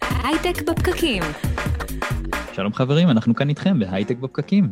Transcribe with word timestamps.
הייטק 0.00 0.62
בפקקים. 0.62 1.22
שלום 2.52 2.74
חברים, 2.74 3.10
אנחנו 3.10 3.34
כאן 3.34 3.48
איתכם 3.48 3.78
בהייטק 3.78 4.16
בפקקים. 4.16 4.70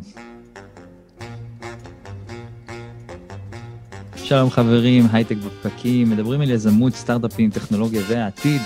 שלום 4.15 4.49
חברים, 4.49 5.05
הייטק 5.11 5.35
בפקקים, 5.35 6.09
מדברים 6.09 6.41
על 6.41 6.49
יזמות, 6.49 6.93
סטארט-אפים, 6.93 7.49
טכנולוגיה 7.49 8.01
והעתיד. 8.07 8.61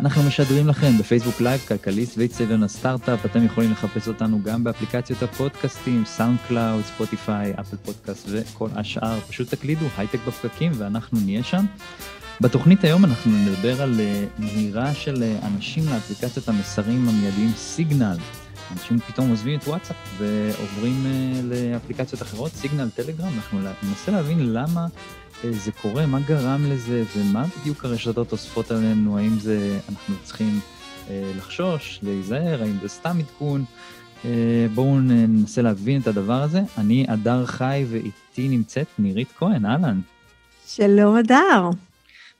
אנחנו 0.00 0.22
משדרים 0.22 0.68
לכם 0.68 0.98
בפייסבוק 0.98 1.40
live, 1.40 1.60
כלכליסט 1.68 2.18
ואיצטדיון 2.18 2.62
הסטארט-אפ, 2.62 3.26
אתם 3.26 3.44
יכולים 3.44 3.70
לחפש 3.70 4.08
אותנו 4.08 4.42
גם 4.42 4.64
באפליקציות 4.64 5.22
הפודקאסטים, 5.22 6.04
סאונד 6.04 6.38
קלאוד, 6.48 6.84
ספוטיפיי, 6.84 7.52
אפל 7.60 7.76
פודקאסט 7.76 8.28
וכל 8.30 8.68
השאר. 8.74 9.20
פשוט 9.20 9.50
תקלידו 9.54 9.86
הייטק 9.96 10.18
בפקקים 10.26 10.72
ואנחנו 10.74 11.18
נהיה 11.24 11.42
שם. 11.42 11.64
בתוכנית 12.40 12.84
היום 12.84 13.04
אנחנו 13.04 13.32
נדבר 13.32 13.82
על 13.82 14.00
אה, 14.00 14.24
מהירה 14.38 14.94
של 14.94 15.22
אה, 15.22 15.38
אנשים 15.46 15.84
לאפליקציית 15.92 16.48
המסרים 16.48 17.08
המיידיים 17.08 17.52
סיגנל. 17.56 18.16
אנשים 18.72 18.98
פתאום 18.98 19.30
עוזבים 19.30 19.58
את 19.58 19.64
וואטסאפ 19.68 19.96
ועוברים 20.18 21.06
uh, 21.06 21.44
לאפליקציות 21.44 22.22
אחרות, 22.22 22.52
סיגנל, 22.52 22.88
טלגרם, 22.94 23.32
אנחנו 23.36 23.58
ננסה 23.82 24.12
להבין 24.12 24.52
למה 24.52 24.86
זה 25.50 25.72
קורה, 25.72 26.06
מה 26.06 26.20
גרם 26.20 26.64
לזה 26.68 27.02
ומה 27.16 27.44
בדיוק 27.60 27.84
הרשתות 27.84 28.32
אוספות 28.32 28.70
עלינו, 28.70 29.18
האם 29.18 29.38
זה, 29.38 29.78
אנחנו 29.88 30.14
צריכים 30.24 30.60
לחשוש, 31.10 32.00
להיזהר, 32.02 32.62
האם 32.62 32.76
זה 32.82 32.88
סתם 32.88 33.18
עדכון. 33.18 33.64
בואו 34.74 35.00
ננסה 35.00 35.62
להבין 35.62 36.00
את 36.00 36.06
הדבר 36.06 36.42
הזה. 36.42 36.62
אני 36.78 37.06
אדר 37.08 37.46
חי 37.46 37.84
ואיתי 37.88 38.48
נמצאת 38.48 38.86
נירית 38.98 39.28
כהן, 39.38 39.66
אהלן. 39.66 40.00
שלום 40.66 41.16
אדר. 41.16 41.70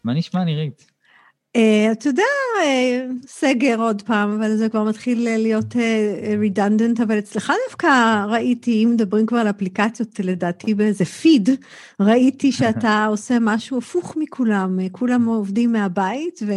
מה 0.05 0.15
נשמע 0.15 0.45
נירית? 0.45 0.99
Uh, 1.57 1.93
אתה 1.93 2.09
יודע, 2.09 2.23
uh, 2.63 3.27
סגר 3.27 3.81
עוד 3.81 4.03
פעם, 4.03 4.31
אבל 4.31 4.57
זה 4.57 4.69
כבר 4.69 4.85
מתחיל 4.85 5.37
להיות 5.37 5.77
רידנדנט, 6.39 7.01
אבל 7.01 7.19
אצלך 7.19 7.53
דווקא 7.69 8.25
ראיתי, 8.29 8.85
אם 8.85 8.91
מדברים 8.91 9.27
כבר 9.27 9.39
על 9.39 9.51
אפליקציות, 9.51 10.21
לדעתי 10.21 10.75
באיזה 10.75 11.05
פיד, 11.05 11.49
ראיתי 12.01 12.53
שאתה 12.59 13.07
עושה 13.07 13.37
משהו 13.41 13.79
הפוך 13.79 14.17
מכולם, 14.17 14.79
כולם 14.93 15.25
עובדים 15.25 15.73
מהבית, 15.73 16.41
ו, 16.47 16.53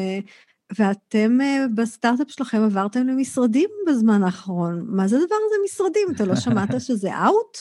ואתם 0.78 1.38
בסטארט-אפ 1.76 2.32
שלכם 2.32 2.64
עברתם 2.64 3.08
למשרדים 3.08 3.70
בזמן 3.88 4.24
האחרון. 4.24 4.86
מה 4.88 5.08
זה 5.08 5.16
הדבר 5.16 5.36
הזה 5.46 5.56
משרדים? 5.66 6.08
אתה 6.16 6.26
לא 6.26 6.36
שמעת 6.36 6.82
שזה 6.88 7.10
אאוט? 7.18 7.58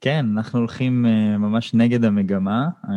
כן, 0.00 0.26
אנחנו 0.36 0.58
הולכים 0.58 1.06
uh, 1.06 1.38
ממש 1.38 1.74
נגד 1.74 2.04
המגמה. 2.04 2.68
Uh, 2.84 2.88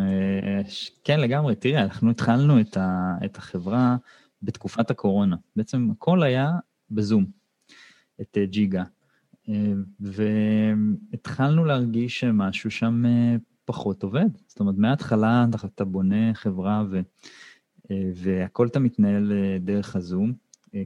כן, 1.04 1.20
לגמרי. 1.20 1.56
תראי, 1.56 1.78
אנחנו 1.78 2.12
התחלנו 2.12 2.62
את, 2.62 2.78
ה, 2.78 3.16
את 3.26 3.38
החברה 3.38 3.98
בתקופת 4.44 4.92
הקורונה. 4.92 5.36
בעצם 5.56 5.90
הכל 5.92 6.24
היה 6.24 6.52
בזום, 6.92 7.26
את 8.22 8.38
uh, 8.38 8.50
ג'יגה. 8.50 8.84
והתחלנו 10.00 11.66
להרגיש 11.66 12.20
שמשהו 12.20 12.72
שם 12.72 13.04
פחות 13.66 14.04
עובד. 14.04 14.26
זאת 14.48 14.60
אומרת, 14.60 14.76
מההתחלה 14.78 15.46
אתה 15.66 15.86
בונה 15.86 16.34
חברה 16.34 16.84
ו, 16.90 17.02
והכל 18.16 18.68
אתה 18.68 18.80
מתנהל 18.80 19.32
דרך 19.60 19.96
הזום, 19.96 20.34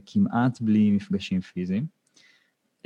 כמעט 0.06 0.60
בלי 0.60 0.90
מפגשים 0.90 1.40
פיזיים. 1.40 1.97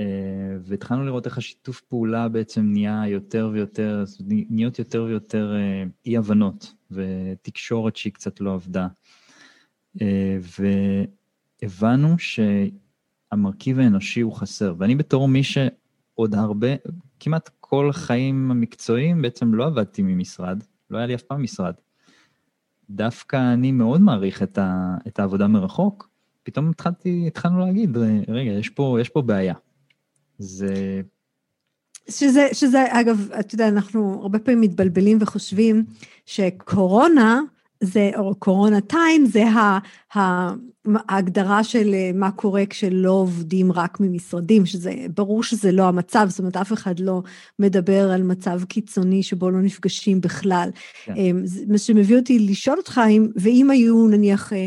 אה, 0.03 0.57
והתחלנו 0.65 1.05
לראות 1.05 1.27
איך 1.27 1.39
השיתוף 1.39 1.81
פעולה 1.81 2.29
בעצם 2.29 2.73
נהיה 2.73 3.03
יותר 3.09 3.51
ויותר, 3.53 4.05
נהיות 4.29 4.79
יותר 4.79 5.03
ויותר 5.03 5.55
אה, 5.55 5.85
אי-הבנות 6.07 6.75
ותקשורת 6.91 7.97
שהיא 7.97 8.13
קצת 8.13 8.41
לא 8.41 8.55
עבדה. 8.55 8.89
אה, 10.03 10.39
והבנו 11.63 12.17
שהמרכיב 12.19 13.79
האנושי 13.79 14.21
הוא 14.21 14.33
חסר, 14.33 14.75
ואני 14.79 14.95
בתור 14.95 15.29
מי 15.29 15.43
שעוד 15.43 16.35
הרבה, 16.35 16.69
כמעט 17.21 17.51
כל 17.61 17.91
החיים 17.91 18.51
המקצועיים 18.51 19.23
בעצם 19.23 19.55
לא 19.55 19.67
עבדתי 19.67 20.03
ממשרד, 20.03 20.63
לא 20.91 20.99
היה 20.99 21.07
לי 21.07 21.15
אף 21.15 21.23
פעם 21.23 21.43
משרד. 21.43 21.75
דווקא 22.91 23.53
אני 23.53 23.73
מאוד 23.73 24.01
מעריך 24.01 24.43
את, 24.43 24.59
ה, 24.59 24.97
את 25.07 25.19
העבודה 25.19 25.47
מרחוק, 25.47 26.09
פתאום 26.43 26.71
התחלתי, 26.71 27.25
התחלנו 27.27 27.61
להגיד, 27.61 27.97
רגע, 28.29 28.51
יש 28.51 28.69
פה, 28.69 28.99
יש 29.01 29.09
פה 29.09 29.23
בעיה. 29.23 29.55
זה... 30.43 31.01
שזה, 32.09 32.49
שזה, 32.53 32.85
אגב, 32.89 33.29
אתה 33.41 33.55
יודע, 33.55 33.69
אנחנו 33.69 34.19
הרבה 34.23 34.39
פעמים 34.39 34.61
מתבלבלים 34.61 35.19
וחושבים 35.21 35.85
שקורונה, 36.27 37.41
זה, 37.81 38.11
או 38.17 38.35
קורונה 38.35 38.81
טיים, 38.81 39.27
זה 39.27 39.45
ה, 39.45 39.79
ה, 40.19 40.51
ההגדרה 41.09 41.65
של 41.65 41.95
אה, 41.95 42.11
מה 42.15 42.31
קורה 42.31 42.67
כשלא 42.67 43.11
עובדים 43.11 43.73
רק 43.73 44.01
ממשרדים, 44.01 44.67
שזה, 44.67 44.95
ברור 45.15 45.43
שזה 45.43 45.73
לא 45.73 45.83
המצב, 45.83 46.27
זאת 46.29 46.39
אומרת, 46.39 46.57
אף 46.57 46.73
אחד 46.73 47.01
לא 47.01 47.23
מדבר 47.59 48.11
על 48.11 48.23
מצב 48.23 48.65
קיצוני 48.65 49.23
שבו 49.23 49.51
לא 49.51 49.61
נפגשים 49.61 50.21
בכלל. 50.21 50.71
כן. 51.05 51.15
אמ, 51.17 51.45
מה 51.69 51.79
שמביא 51.79 52.17
אותי 52.17 52.39
לשאול 52.39 52.79
אותך, 52.79 53.01
ואם 53.37 53.71
היו 53.71 54.09
נניח 54.09 54.53
אה, 54.53 54.67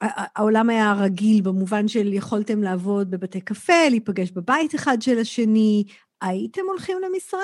העולם 0.00 0.70
היה 0.70 0.94
רגיל 0.94 1.42
במובן 1.42 1.88
של 1.88 2.12
יכולתם 2.12 2.62
לעבוד 2.62 3.10
בבתי 3.10 3.40
קפה, 3.40 3.88
להיפגש 3.90 4.30
בבית 4.30 4.74
אחד 4.74 5.02
של 5.02 5.18
השני, 5.18 5.84
הייתם 6.20 6.62
הולכים 6.68 6.96
למשרד? 7.06 7.40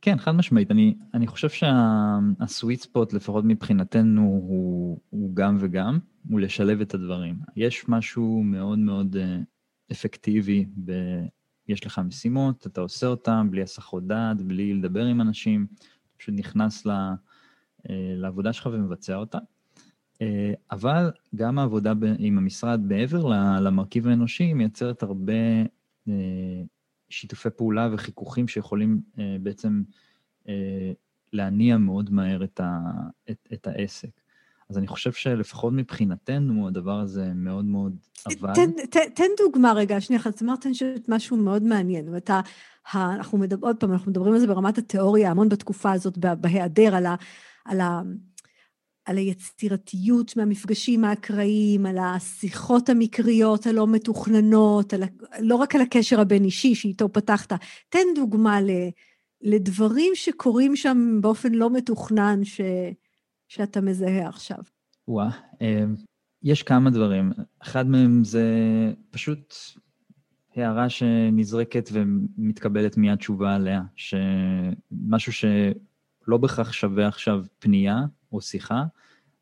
כן, 0.00 0.18
חד 0.18 0.32
משמעית. 0.32 0.70
אני, 0.70 0.94
אני 1.14 1.26
חושב 1.26 1.48
שהסוויט 1.48 2.80
ספוט, 2.80 3.12
לפחות 3.12 3.44
מבחינתנו, 3.44 4.22
הוא, 4.22 5.00
הוא 5.10 5.34
גם 5.34 5.56
וגם, 5.60 5.98
הוא 6.30 6.40
לשלב 6.40 6.80
את 6.80 6.94
הדברים. 6.94 7.38
יש 7.56 7.88
משהו 7.88 8.42
מאוד 8.42 8.78
מאוד 8.78 9.16
אה, 9.16 9.38
אפקטיבי 9.92 10.66
ב... 10.84 10.92
יש 11.68 11.86
לך 11.86 11.98
משימות, 11.98 12.66
אתה 12.66 12.80
עושה 12.80 13.06
אותן 13.06 13.48
בלי 13.50 13.62
הסחות 13.62 14.06
דעת, 14.06 14.42
בלי 14.42 14.74
לדבר 14.74 15.04
עם 15.04 15.20
אנשים, 15.20 15.66
פשוט 16.16 16.34
נכנס 16.38 16.86
ל, 16.86 16.90
אה, 16.90 18.14
לעבודה 18.16 18.52
שלך 18.52 18.68
ומבצע 18.72 19.16
אותה. 19.16 19.38
אה, 20.22 20.52
אבל 20.70 21.10
גם 21.34 21.58
העבודה 21.58 21.92
עם 22.18 22.38
המשרד 22.38 22.80
מעבר 22.88 23.26
למרכיב 23.60 24.08
האנושי 24.08 24.52
מייצרת 24.52 25.02
הרבה 25.02 25.32
אה, 26.08 26.62
שיתופי 27.08 27.50
פעולה 27.50 27.88
וחיכוכים 27.92 28.48
שיכולים 28.48 29.00
אה, 29.18 29.36
בעצם 29.42 29.82
להניע 31.32 31.78
מאוד 31.78 32.12
מהר 32.12 32.44
את, 32.44 32.60
ה, 32.60 32.80
את, 33.30 33.48
את 33.52 33.66
העסק. 33.66 34.20
אז 34.70 34.78
אני 34.78 34.86
חושב 34.86 35.12
שלפחות 35.12 35.72
מבחינתנו 35.72 36.68
הדבר 36.68 37.00
הזה 37.00 37.32
מאוד 37.34 37.64
מאוד 37.64 37.96
עבד. 38.24 38.54
תן, 38.54 38.70
תן, 38.90 39.00
תן 39.14 39.24
דוגמה 39.38 39.72
רגע, 39.72 40.00
שנייה 40.00 40.20
אחת, 40.20 40.42
אמרת 40.42 40.66
משהו 41.08 41.36
מאוד 41.36 41.62
מעניין. 41.62 42.16
אתה, 42.16 42.40
אנחנו 42.94 43.38
מדבר, 43.38 43.66
עוד 43.66 43.76
פעם, 43.76 43.92
אנחנו 43.92 44.10
מדברים 44.10 44.34
על 44.34 44.40
זה 44.40 44.46
ברמת 44.46 44.78
התיאוריה 44.78 45.30
המון 45.30 45.48
בתקופה 45.48 45.92
הזאת, 45.92 46.18
בהיעדר 46.18 46.94
על 46.94 47.06
ה... 47.06 47.14
על 47.64 47.80
ה 47.80 48.02
על 49.04 49.16
היצירתיות 49.16 50.36
מהמפגשים 50.36 51.04
האקראיים, 51.04 51.86
על 51.86 51.98
השיחות 51.98 52.88
המקריות 52.88 53.66
הלא 53.66 53.86
מתוכננות, 53.86 54.92
על, 54.92 55.02
לא 55.40 55.56
רק 55.56 55.74
על 55.74 55.80
הקשר 55.80 56.20
הבין-אישי 56.20 56.74
שאיתו 56.74 57.12
פתחת. 57.12 57.52
תן 57.88 58.06
דוגמה 58.14 58.60
ל, 58.60 58.70
לדברים 59.42 60.12
שקורים 60.14 60.76
שם 60.76 61.18
באופן 61.20 61.52
לא 61.52 61.70
מתוכנן 61.70 62.44
ש, 62.44 62.60
שאתה 63.48 63.80
מזהה 63.80 64.28
עכשיו. 64.28 64.58
וואה, 65.08 65.30
אמ, 65.60 65.94
יש 66.42 66.62
כמה 66.62 66.90
דברים. 66.90 67.32
אחד 67.62 67.86
מהם 67.86 68.24
זה 68.24 68.44
פשוט 69.10 69.54
הערה 70.56 70.88
שנזרקת 70.88 71.88
ומתקבלת 71.92 72.96
מיד 72.96 73.18
תשובה 73.18 73.54
עליה, 73.54 73.82
שמשהו 73.96 75.32
שלא 76.24 76.36
בהכרח 76.36 76.72
שווה 76.72 77.08
עכשיו 77.08 77.44
פנייה, 77.58 78.04
או 78.32 78.40
שיחה, 78.40 78.84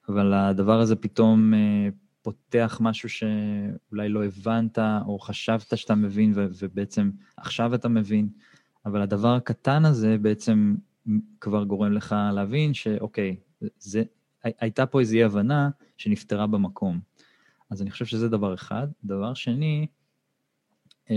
אבל 0.08 0.32
הדבר 0.34 0.80
הזה 0.80 0.96
פתאום 0.96 1.54
אה, 1.54 1.88
פותח 2.22 2.78
משהו 2.80 3.08
שאולי 3.08 4.08
לא 4.08 4.24
הבנת, 4.24 4.78
או 5.06 5.18
חשבת 5.18 5.78
שאתה 5.78 5.94
מבין, 5.94 6.32
ו- 6.36 6.46
ובעצם 6.62 7.10
עכשיו 7.36 7.74
אתה 7.74 7.88
מבין, 7.88 8.28
אבל 8.86 9.02
הדבר 9.02 9.34
הקטן 9.34 9.84
הזה 9.84 10.18
בעצם 10.18 10.74
כבר 11.40 11.64
גורם 11.64 11.92
לך 11.92 12.16
להבין 12.34 12.74
שאוקיי, 12.74 13.36
זה, 13.78 14.02
הייתה 14.42 14.86
פה 14.86 15.00
איזו 15.00 15.16
אי-הבנה 15.16 15.70
שנפתרה 15.96 16.46
במקום. 16.46 17.00
אז 17.70 17.82
אני 17.82 17.90
חושב 17.90 18.04
שזה 18.04 18.28
דבר 18.28 18.54
אחד. 18.54 18.88
דבר 19.04 19.34
שני, 19.34 19.86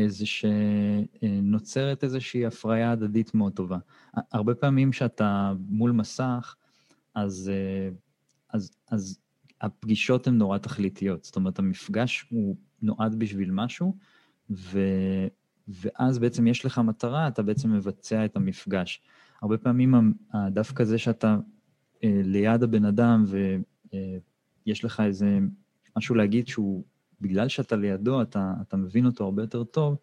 זה 0.07 0.25
שנוצרת 0.25 2.03
איזושהי 2.03 2.45
הפריה 2.45 2.91
הדדית 2.91 3.35
מאוד 3.35 3.53
טובה. 3.53 3.77
הרבה 4.31 4.55
פעמים 4.55 4.93
שאתה 4.93 5.53
מול 5.69 5.91
מסך, 5.91 6.55
אז, 7.15 7.51
אה, 7.53 7.89
אז, 8.53 8.71
אז 8.91 9.19
הפגישות 9.61 10.27
הן 10.27 10.37
נורא 10.37 10.57
תכליתיות. 10.57 11.23
זאת 11.23 11.35
אומרת, 11.35 11.59
המפגש 11.59 12.25
הוא 12.29 12.55
נועד 12.81 13.15
בשביל 13.15 13.51
משהו, 13.51 13.95
ו, 14.49 14.79
ואז 15.67 16.19
בעצם 16.19 16.47
יש 16.47 16.65
לך 16.65 16.79
מטרה, 16.79 17.27
אתה 17.27 17.43
בעצם 17.43 17.73
מבצע 17.73 18.25
את 18.25 18.35
המפגש. 18.35 19.01
הרבה 19.41 19.57
פעמים 19.57 20.13
דווקא 20.51 20.83
זה 20.83 20.97
שאתה 20.97 21.37
אה, 22.03 22.21
ליד 22.23 22.63
הבן 22.63 22.85
אדם 22.85 23.25
ויש 23.27 24.83
אה, 24.83 24.87
לך 24.87 24.99
איזה 25.05 25.39
משהו 25.97 26.15
להגיד 26.15 26.47
שהוא 26.47 26.83
בגלל 27.25 27.47
שאתה 27.47 27.75
לידו, 27.75 28.21
אתה, 28.21 28.53
אתה 28.61 28.77
מבין 28.77 29.05
אותו 29.05 29.23
הרבה 29.23 29.43
יותר 29.43 29.63
טוב, 29.63 29.97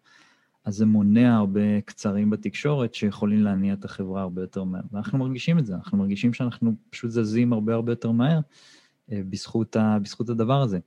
אז 0.65 0.75
זה 0.75 0.85
מונע 0.85 1.35
הרבה 1.35 1.81
קצרים 1.81 2.29
בתקשורת 2.29 2.93
שיכולים 2.93 3.43
להניע 3.43 3.73
את 3.73 3.85
החברה 3.85 4.21
הרבה 4.21 4.41
יותר 4.41 4.63
מהר. 4.63 4.81
ואנחנו 4.91 5.17
מרגישים 5.17 5.59
את 5.59 5.65
זה, 5.65 5.75
אנחנו 5.75 5.97
מרגישים 5.97 6.33
שאנחנו 6.33 6.73
פשוט 6.89 7.11
זזים 7.11 7.53
הרבה 7.53 7.73
הרבה 7.73 7.91
יותר 7.91 8.11
מהר 8.11 8.39
אה, 9.11 9.21
בזכות, 9.29 9.75
ה, 9.75 9.97
בזכות 10.01 10.29
הדבר 10.29 10.61
הזה. 10.61 10.79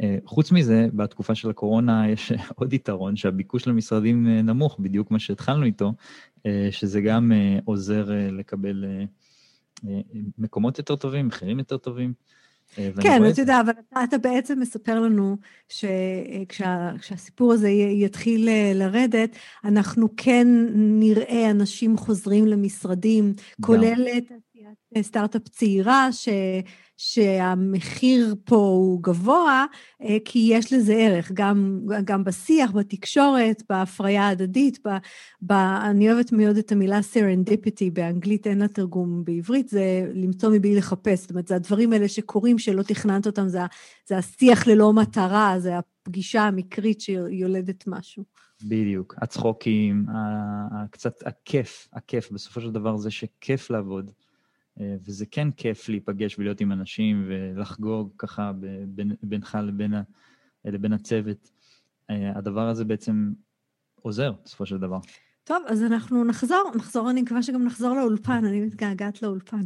אה, 0.00 0.16
חוץ 0.24 0.52
מזה, 0.52 0.88
בתקופה 0.94 1.34
של 1.34 1.50
הקורונה 1.50 2.08
יש 2.08 2.32
עוד 2.58 2.72
יתרון, 2.72 3.16
שהביקוש 3.16 3.66
למשרדים 3.66 4.28
אה, 4.28 4.42
נמוך, 4.42 4.78
בדיוק 4.80 5.10
מה 5.10 5.18
שהתחלנו 5.18 5.64
איתו, 5.64 5.92
שזה 6.70 7.00
גם 7.00 7.32
עוזר 7.64 8.06
לקבל 8.30 8.84
מקומות 10.38 10.78
יותר 10.78 10.96
טובים, 10.96 11.26
מחירים 11.26 11.58
יותר 11.58 11.76
טובים. 11.76 12.12
אה, 12.78 12.90
כן, 13.02 13.22
אתה 13.30 13.40
יודע, 13.40 13.60
אבל 13.60 13.72
אתה, 13.88 14.04
אתה 14.04 14.18
בעצם 14.18 14.60
מספר 14.60 15.00
לנו 15.00 15.36
שכשהסיפור 15.68 17.52
הזה 17.52 17.68
יתחיל 17.68 18.48
אה, 18.48 18.72
לרדת, 18.74 19.36
אנחנו 19.64 20.08
כן 20.16 20.48
נראה 20.74 21.50
אנשים 21.50 21.96
חוזרים 21.96 22.46
למשרדים, 22.46 23.32
כולל 23.60 24.06
אה, 24.08 24.18
סטארט-אפ 25.02 25.48
צעירה, 25.48 26.12
ש... 26.12 26.28
שהמחיר 27.04 28.34
פה 28.44 28.56
הוא 28.56 29.02
גבוה, 29.02 29.66
אה, 30.02 30.16
כי 30.24 30.48
יש 30.52 30.72
לזה 30.72 30.94
ערך, 30.94 31.32
גם, 31.32 31.80
גם 32.04 32.24
בשיח, 32.24 32.70
בתקשורת, 32.70 33.62
בהפריה 33.70 34.22
ההדדית, 34.22 34.86
ב, 34.86 34.90
ב, 35.42 35.52
אני 35.90 36.12
אוהבת 36.12 36.32
מאוד 36.32 36.56
את 36.56 36.72
המילה 36.72 36.98
serendipity, 36.98 37.90
באנגלית 37.92 38.46
אין 38.46 38.58
לה 38.58 38.68
תרגום 38.68 39.24
בעברית, 39.24 39.68
זה 39.68 40.10
למצוא 40.14 40.50
מבלי 40.50 40.76
לחפש, 40.76 41.20
זאת 41.20 41.30
אומרת, 41.30 41.48
זה 41.48 41.56
הדברים 41.56 41.92
האלה 41.92 42.08
שקורים 42.08 42.58
שלא 42.58 42.82
תכננת 42.82 43.26
אותם, 43.26 43.48
זה, 43.48 43.60
זה 44.08 44.18
השיח 44.18 44.66
ללא 44.66 44.92
מטרה, 44.92 45.54
זה 45.58 45.78
הפגישה 45.78 46.42
המקרית 46.42 47.00
שיולדת 47.00 47.84
משהו. 47.86 48.24
בדיוק, 48.64 49.14
הצחוקים, 49.18 50.06
קצת 50.90 51.26
הכיף, 51.26 51.88
הכיף, 51.92 52.32
בסופו 52.32 52.60
של 52.60 52.70
דבר 52.70 52.96
זה 52.96 53.10
שכיף 53.10 53.70
לעבוד. 53.70 54.10
אה, 54.80 54.96
וזה 55.04 55.26
כן 55.26 55.50
כיף 55.50 55.88
להיפגש 55.88 56.38
ולהיות 56.38 56.60
עם 56.60 56.72
אנשים 56.72 57.24
ולחגוג 57.28 58.12
ככה 58.18 58.52
בין, 58.88 59.12
בינך 59.22 59.58
לבין, 59.62 59.94
לבין 60.64 60.92
הצוות. 60.92 61.50
אה, 62.10 62.38
הדבר 62.38 62.68
הזה 62.68 62.84
בעצם 62.84 63.32
עוזר 63.94 64.32
בסופו 64.44 64.66
של 64.66 64.78
דבר. 64.78 64.98
טוב, 65.44 65.62
אז 65.66 65.82
אנחנו 65.82 66.24
נחזור, 66.24 66.72
נחזור, 66.76 67.10
אני 67.10 67.22
מקווה 67.22 67.42
שגם 67.42 67.64
נחזור 67.64 67.96
לאולפן, 67.96 68.44
אני 68.44 68.60
מתגעגעת 68.60 69.22
לאולפן. 69.22 69.62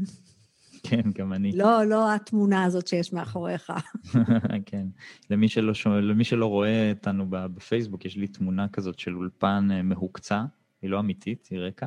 כן, 0.82 1.02
גם 1.14 1.32
אני. 1.32 1.52
לא, 1.52 1.84
לא 1.84 2.14
התמונה 2.14 2.64
הזאת 2.64 2.86
שיש 2.86 3.12
מאחוריך. 3.12 3.72
כן. 4.66 4.86
למי 5.30 5.48
שלא, 5.48 5.72
למי 6.02 6.24
שלא 6.24 6.46
רואה 6.46 6.90
אותנו 6.90 7.26
בפייסבוק, 7.30 8.04
יש 8.04 8.16
לי 8.16 8.26
תמונה 8.26 8.68
כזאת 8.68 8.98
של 8.98 9.16
אולפן 9.16 9.68
אה, 9.72 9.82
מהוקצע, 9.82 10.44
היא 10.82 10.90
לא 10.90 11.00
אמיתית, 11.00 11.48
היא 11.50 11.58
רקע. 11.58 11.86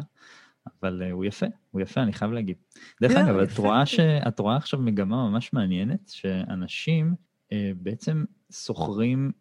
אבל 0.81 1.01
uh, 1.01 1.11
הוא 1.11 1.25
יפה, 1.25 1.45
הוא 1.71 1.81
יפה, 1.81 2.01
אני 2.01 2.13
חייב 2.13 2.31
להגיד. 2.31 2.57
דרך 3.01 3.11
לא, 3.11 3.21
אגב, 3.21 3.35
את 3.35 3.57
רואה, 3.57 3.85
ש... 3.85 3.99
את 3.99 4.39
רואה 4.39 4.55
עכשיו 4.55 4.79
מגמה 4.79 5.29
ממש 5.29 5.53
מעניינת, 5.53 6.09
שאנשים 6.09 7.13
uh, 7.13 7.55
בעצם 7.75 8.23
שוכרים 8.51 9.31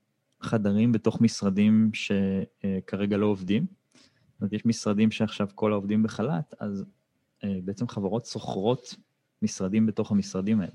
חדרים 0.40 0.92
בתוך 0.92 1.20
משרדים 1.20 1.90
שכרגע 1.94 3.16
uh, 3.16 3.18
לא 3.18 3.26
עובדים. 3.26 3.66
זאת 4.32 4.40
אומרת, 4.40 4.52
יש 4.52 4.66
משרדים 4.66 5.10
שעכשיו 5.10 5.48
כל 5.54 5.72
העובדים 5.72 6.02
בחל"ת, 6.02 6.54
אז 6.60 6.84
בעצם 7.64 7.88
חברות 7.88 8.26
שוכרות 8.26 8.94
משרדים 9.42 9.86
בתוך 9.86 10.10
המשרדים 10.10 10.60
האלה. 10.60 10.72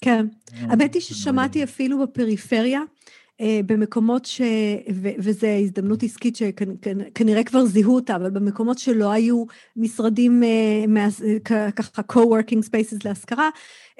כן. 0.00 0.26
האמת 0.52 0.94
היא 0.94 1.02
ששמעתי 1.02 1.64
אפילו 1.64 2.02
בפריפריה, 2.02 2.80
אה, 2.80 2.86
במקומות 3.66 4.24
ש... 4.24 4.40
ו... 4.92 5.08
וזו 5.18 5.46
הזדמנות 5.46 6.02
עסקית 6.02 6.36
שכנראה 6.36 7.44
כבר 7.44 7.64
זיהו 7.64 7.94
אותה, 7.94 8.16
אבל 8.16 8.30
במקומות 8.30 8.78
שלא 8.78 9.10
היו 9.10 9.44
משרדים 9.76 10.42
אה, 10.42 11.06
ככה 11.74 12.02
co-working 12.12 12.68
spaces 12.68 12.98
להשכרה, 13.04 13.48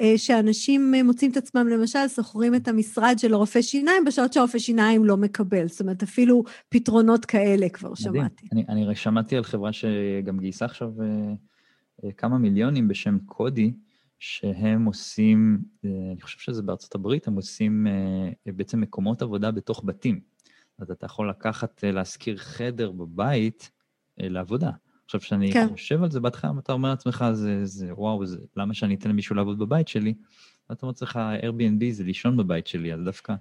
אה, 0.00 0.12
שאנשים 0.16 0.94
מוצאים 1.04 1.30
את 1.30 1.36
עצמם, 1.36 1.68
למשל, 1.68 2.08
שוכרים 2.08 2.54
את 2.54 2.68
המשרד 2.68 3.14
של 3.18 3.34
הרופא 3.34 3.62
שיניים 3.62 4.04
בשעות 4.04 4.32
שהרופא 4.32 4.58
שיניים 4.58 5.04
לא 5.04 5.16
מקבל. 5.16 5.68
זאת 5.68 5.80
אומרת, 5.80 6.02
אפילו 6.02 6.44
פתרונות 6.68 7.24
כאלה 7.24 7.68
כבר 7.68 7.90
מדהים. 7.90 8.14
שמעתי. 8.14 8.46
אני, 8.52 8.64
אני 8.68 8.94
שמעתי 8.94 9.36
על 9.36 9.44
חברה 9.44 9.72
שגם 9.72 10.38
גייסה 10.38 10.64
עכשיו 10.64 10.88
כמה 12.16 12.38
מיליונים 12.38 12.88
בשם 12.88 13.18
קודי, 13.26 13.72
שהם 14.18 14.84
עושים, 14.84 15.58
אה, 15.84 15.90
אני 16.12 16.20
חושב 16.20 16.38
שזה 16.38 16.62
בארצות 16.62 16.94
הברית, 16.94 17.28
הם 17.28 17.34
עושים 17.34 17.86
אה, 17.86 18.52
בעצם 18.52 18.80
מקומות 18.80 19.22
עבודה 19.22 19.50
בתוך 19.50 19.82
בתים. 19.84 20.20
אז 20.78 20.90
אתה 20.90 21.06
יכול 21.06 21.30
לקחת, 21.30 21.84
אה, 21.84 21.90
להשכיר 21.92 22.36
חדר 22.36 22.92
בבית 22.92 23.70
לעבודה. 24.18 24.70
עכשיו, 25.04 25.20
כשאני 25.20 25.52
כן. 25.52 25.68
חושב 25.68 26.02
על 26.02 26.10
זה 26.10 26.20
בהתחלה, 26.20 26.50
אתה 26.58 26.72
אומר 26.72 26.90
לעצמך, 26.90 27.24
זה, 27.32 27.64
זה 27.64 27.94
וואו, 27.94 28.26
זה, 28.26 28.38
למה 28.56 28.74
שאני 28.74 28.94
אתן 28.94 29.10
למישהו 29.10 29.36
לעבוד 29.36 29.58
בבית 29.58 29.88
שלי? 29.88 30.14
ואתה 30.70 30.86
אומר 30.86 30.90
לעצמך, 30.90 31.20
Airbnb 31.42 31.84
זה 31.90 32.04
לישון 32.04 32.36
בבית 32.36 32.66
שלי, 32.66 32.94
אז 32.94 33.00
דווקא... 33.04 33.34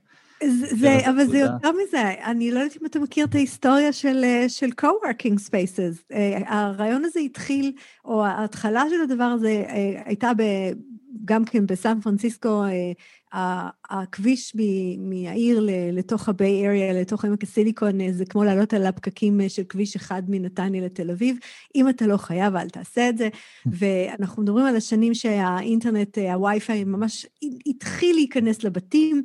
זה, 0.43 0.75
זה, 0.75 1.09
אבל 1.09 1.27
זה 1.27 1.37
יותר 1.37 1.71
מזה, 1.71 2.13
אני 2.23 2.51
לא 2.51 2.59
יודעת 2.59 2.81
אם 2.81 2.85
אתה 2.85 2.99
מכיר 2.99 3.25
את 3.25 3.35
ההיסטוריה 3.35 3.93
של, 3.93 4.25
של 4.47 4.69
co-working 4.81 5.49
spaces. 5.49 6.15
הרעיון 6.45 7.05
הזה 7.05 7.19
התחיל, 7.19 7.71
או 8.05 8.25
ההתחלה 8.25 8.83
של 8.89 9.01
הדבר 9.01 9.23
הזה 9.23 9.63
הייתה 10.05 10.31
ב, 10.37 10.43
גם 11.25 11.45
כן 11.45 11.65
בסן 11.65 12.01
פרנסיסקו, 12.01 12.63
הכביש 13.89 14.55
מהעיר 14.99 15.67
לתוך 15.91 16.29
הביי 16.29 16.67
אריה, 16.67 17.01
לתוך 17.01 17.25
עמק 17.25 17.43
הסיליקון, 17.43 18.11
זה 18.11 18.25
כמו 18.25 18.43
לעלות 18.43 18.73
על 18.73 18.85
הפקקים 18.85 19.39
של 19.47 19.63
כביש 19.69 19.95
אחד 19.95 20.23
מנתניה 20.27 20.85
לתל 20.85 21.11
אביב. 21.11 21.37
אם 21.75 21.89
אתה 21.89 22.07
לא 22.07 22.17
חייב, 22.17 22.55
אל 22.55 22.69
תעשה 22.69 23.09
את 23.09 23.17
זה. 23.17 23.29
ואנחנו 23.79 24.43
מדברים 24.43 24.65
על 24.65 24.75
השנים 24.75 25.13
שהאינטרנט, 25.13 26.17
הווי-פיי, 26.17 26.83
ממש 26.83 27.25
התחיל 27.65 28.15
להיכנס 28.15 28.63
לבתים, 28.63 29.23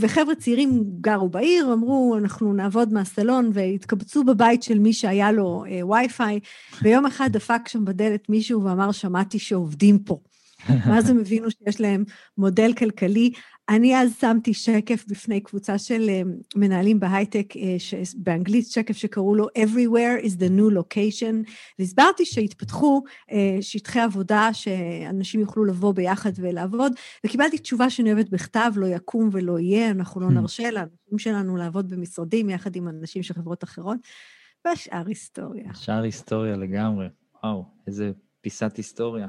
וחבר'ה 0.00 0.34
צעירים 0.34 0.84
גרו 1.00 1.28
בעיר, 1.28 1.72
אמרו, 1.72 2.16
אנחנו 2.18 2.52
נעבוד 2.52 2.92
מהסלון, 2.92 3.50
והתקבצו 3.54 4.24
בבית 4.24 4.62
של 4.62 4.78
מי 4.78 4.92
שהיה 4.92 5.32
לו 5.32 5.64
וי-פיי, 5.88 6.40
ויום 6.82 7.06
אחד 7.06 7.32
דפק 7.32 7.68
שם 7.68 7.84
בדלת 7.84 8.28
מישהו 8.28 8.64
ואמר, 8.64 8.92
שמעתי 8.92 9.38
שעובדים 9.38 9.98
פה. 9.98 10.18
ואז 10.88 11.10
הם 11.10 11.18
הבינו 11.18 11.50
שיש 11.50 11.80
להם 11.80 12.04
מודל 12.38 12.72
כלכלי. 12.78 13.32
אני 13.68 13.96
אז 13.96 14.16
שמתי 14.20 14.54
שקף 14.54 15.04
בפני 15.08 15.40
קבוצה 15.40 15.78
של 15.78 16.06
אה, 16.08 16.22
מנהלים 16.56 17.00
בהייטק, 17.00 17.56
אה, 17.56 17.76
באנגלית 18.16 18.66
שקף 18.66 18.96
שקראו 18.96 19.34
לו 19.34 19.46
Everywhere 19.58 20.24
is 20.24 20.28
the 20.28 20.50
new 20.58 20.78
location, 20.78 21.50
והסברתי 21.78 22.24
שהתפתחו 22.24 23.02
אה, 23.32 23.58
שטחי 23.60 24.00
עבודה 24.00 24.48
שאנשים 24.52 25.40
יוכלו 25.40 25.64
לבוא 25.64 25.92
ביחד 25.92 26.32
ולעבוד, 26.36 26.92
וקיבלתי 27.26 27.58
תשובה 27.58 27.90
שאני 27.90 28.12
אוהבת 28.12 28.30
בכתב, 28.30 28.72
לא 28.76 28.86
יקום 28.86 29.28
ולא 29.32 29.58
יהיה, 29.58 29.90
אנחנו 29.90 30.20
לא 30.20 30.26
hmm. 30.26 30.30
נרשה 30.30 30.70
לאנשים 30.70 31.18
שלנו 31.18 31.56
לעבוד 31.56 31.88
במשרדים 31.88 32.50
יחד 32.50 32.76
עם 32.76 32.88
אנשים 32.88 33.22
של 33.22 33.34
חברות 33.34 33.64
אחרות, 33.64 33.98
והשאר 34.64 35.06
היסטוריה. 35.06 35.70
השאר 35.70 36.02
היסטוריה 36.02 36.56
לגמרי, 36.56 37.06
וואו, 37.44 37.64
איזה 37.86 38.12
פיסת 38.40 38.76
היסטוריה. 38.76 39.28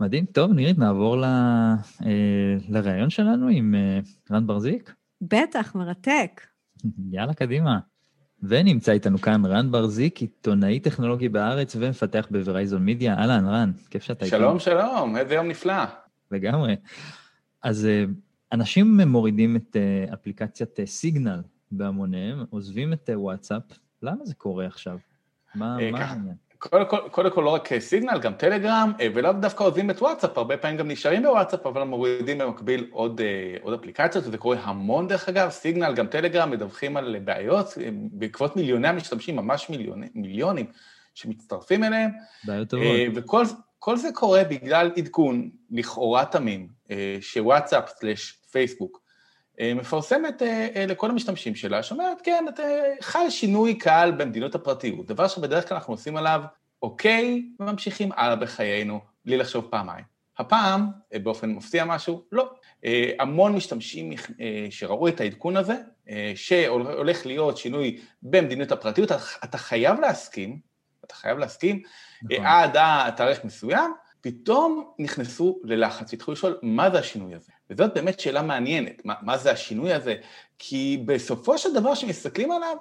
מדהים. 0.00 0.24
טוב, 0.24 0.52
נירית, 0.52 0.78
נעבור 0.78 1.16
ל... 1.16 1.24
אה, 1.24 2.56
לראיון 2.68 3.10
שלנו 3.10 3.48
עם 3.48 3.74
אה, 3.74 4.00
רן 4.30 4.46
ברזיק. 4.46 4.94
בטח, 5.20 5.74
מרתק. 5.74 6.40
יאללה, 7.12 7.34
קדימה. 7.34 7.78
ונמצא 8.42 8.92
איתנו 8.92 9.18
כאן 9.18 9.46
רן 9.46 9.70
ברזיק, 9.70 10.20
עיתונאי 10.20 10.80
טכנולוגי 10.80 11.28
בארץ 11.28 11.76
ומפתח 11.78 12.26
בוורייזון 12.30 12.84
מידיה. 12.84 13.14
אהלן, 13.14 13.46
רן, 13.46 13.72
כיף 13.90 14.02
שאתה 14.02 14.24
איתנו. 14.24 14.40
שלום, 14.40 14.58
שלום, 14.58 15.16
איזה 15.16 15.34
יום 15.34 15.48
נפלא. 15.48 15.84
לגמרי. 16.30 16.76
אז 17.62 17.86
אה, 17.86 18.04
אנשים 18.52 19.00
מורידים 19.00 19.56
את 19.56 19.76
אפליקציית 20.14 20.78
סיגנל 20.84 21.42
בהמוניהם, 21.70 22.44
עוזבים 22.50 22.92
את 22.92 23.10
וואטסאפ, 23.14 23.62
למה 24.02 24.24
זה 24.24 24.34
קורה 24.34 24.66
עכשיו? 24.66 24.98
מה 25.54 25.76
העניין? 25.76 26.34
קודם 26.60 26.84
כל, 26.86 27.08
קודם 27.10 27.30
כל 27.30 27.40
לא 27.40 27.50
רק 27.50 27.78
סיגנל, 27.78 28.18
גם 28.18 28.34
טלגרם, 28.34 28.92
אה, 29.00 29.06
ולאו 29.14 29.32
דווקא 29.32 29.64
עוזבים 29.64 29.90
את 29.90 30.02
וואטסאפ, 30.02 30.38
הרבה 30.38 30.56
פעמים 30.56 30.76
גם 30.76 30.88
נשארים 30.88 31.22
בוואטסאפ, 31.22 31.66
אבל 31.66 31.82
מורידים 31.82 32.38
במקביל 32.38 32.86
עוד, 32.90 33.20
אה, 33.20 33.56
עוד 33.62 33.74
אפליקציות, 33.74 34.26
וזה 34.26 34.38
קורה 34.38 34.56
המון 34.60 35.08
דרך 35.08 35.28
אגב, 35.28 35.50
סיגנל, 35.50 35.92
גם 35.94 36.06
טלגרם, 36.06 36.50
מדווחים 36.50 36.96
על 36.96 37.16
בעיות, 37.24 37.66
אה, 37.80 37.88
בעקבות 37.92 38.56
מיליוני 38.56 38.88
המשתמשים, 38.88 39.36
ממש 39.36 39.70
מיליוני, 39.70 40.06
מיליונים 40.14 40.66
שמצטרפים 41.14 41.84
אליהם. 41.84 42.10
בעיות 42.44 42.68
טובות. 42.68 42.86
וכל 43.14 43.96
זה 43.96 44.08
קורה 44.14 44.44
בגלל 44.44 44.90
עדכון 44.96 45.50
לכאורה 45.70 46.24
תמים, 46.24 46.68
שוואטסאפ 47.20 47.88
סלש 47.88 48.32
פייסבוק 48.50 49.00
מפרסמת 49.74 50.42
לכל 50.88 51.10
המשתמשים 51.10 51.54
שלה, 51.54 51.82
שאומרת, 51.82 52.20
כן, 52.24 52.44
חל 53.00 53.30
שינוי 53.30 53.74
קל 53.74 54.12
במדינות 54.16 54.54
הפרטיות, 54.54 55.06
דבר 55.06 55.28
שבדרך 55.28 55.68
כלל 55.68 55.76
אנחנו 55.76 55.94
עושים 55.94 56.16
עליו, 56.16 56.42
אוקיי, 56.82 57.42
וממשיכים 57.60 58.12
הלאה 58.12 58.36
בחיינו, 58.36 59.00
בלי 59.24 59.36
לחשוב 59.36 59.66
פעמיים. 59.70 60.04
הפעם, 60.38 60.90
באופן 61.22 61.50
מפתיע 61.50 61.84
משהו, 61.84 62.24
לא. 62.32 62.50
המון 63.18 63.54
משתמשים 63.54 64.12
שראו 64.70 65.08
את 65.08 65.20
העדכון 65.20 65.56
הזה, 65.56 65.74
שהולך 66.34 67.26
להיות 67.26 67.56
שינוי 67.56 68.00
במדיניות 68.22 68.72
הפרטיות, 68.72 69.12
אתה 69.44 69.58
חייב 69.58 70.00
להסכים, 70.00 70.58
אתה 71.04 71.14
חייב 71.14 71.38
להסכים, 71.38 71.82
נכון. 72.22 72.46
עד 72.46 72.76
התאריך 72.78 73.44
מסוים, 73.44 73.92
פתאום 74.20 74.92
נכנסו 74.98 75.60
ללחץ, 75.64 76.12
התחילו 76.12 76.32
לשאול 76.32 76.58
מה 76.62 76.90
זה 76.90 76.98
השינוי 76.98 77.34
הזה. 77.34 77.52
וזאת 77.70 77.94
באמת 77.94 78.20
שאלה 78.20 78.42
מעניינת, 78.42 79.04
מה, 79.04 79.14
מה 79.22 79.38
זה 79.38 79.52
השינוי 79.52 79.92
הזה? 79.92 80.14
כי 80.58 81.02
בסופו 81.06 81.58
של 81.58 81.74
דבר 81.74 81.94
שמסתכלים 81.94 82.52
עליו, 82.52 82.76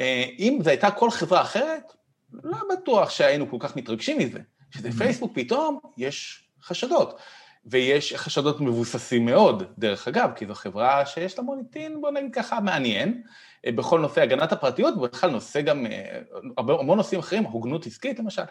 אה, 0.00 0.24
אם 0.38 0.58
זו 0.62 0.70
הייתה 0.70 0.90
כל 0.90 1.10
חברה 1.10 1.40
אחרת, 1.40 1.92
לא 2.32 2.58
בטוח 2.72 3.10
שהיינו 3.10 3.50
כל 3.50 3.56
כך 3.60 3.76
מתרגשים 3.76 4.18
מזה. 4.18 4.38
שזה 4.70 4.88
mm-hmm. 4.88 4.92
פייסבוק 4.92 5.32
פתאום 5.34 5.78
יש 5.96 6.44
חשדות. 6.62 7.18
ויש 7.66 8.14
חשדות 8.14 8.60
מבוססים 8.60 9.24
מאוד, 9.24 9.62
דרך 9.78 10.08
אגב, 10.08 10.30
כי 10.36 10.46
זו 10.46 10.54
חברה 10.54 11.06
שיש 11.06 11.38
לה 11.38 11.44
מוניטין, 11.44 12.00
בוא 12.00 12.10
נגיד 12.10 12.34
ככה, 12.34 12.60
מעניין, 12.60 13.22
אה, 13.66 13.72
בכל 13.72 14.00
נושא 14.00 14.20
הגנת 14.20 14.52
הפרטיות, 14.52 14.96
ובכלל 14.96 15.30
נושא 15.30 15.60
גם, 15.60 15.86
אה, 15.86 16.18
המון 16.58 16.96
נושאים 16.96 17.20
אחרים, 17.20 17.44
הוגנות 17.44 17.86
עסקית 17.86 18.18
למשל. 18.18 18.42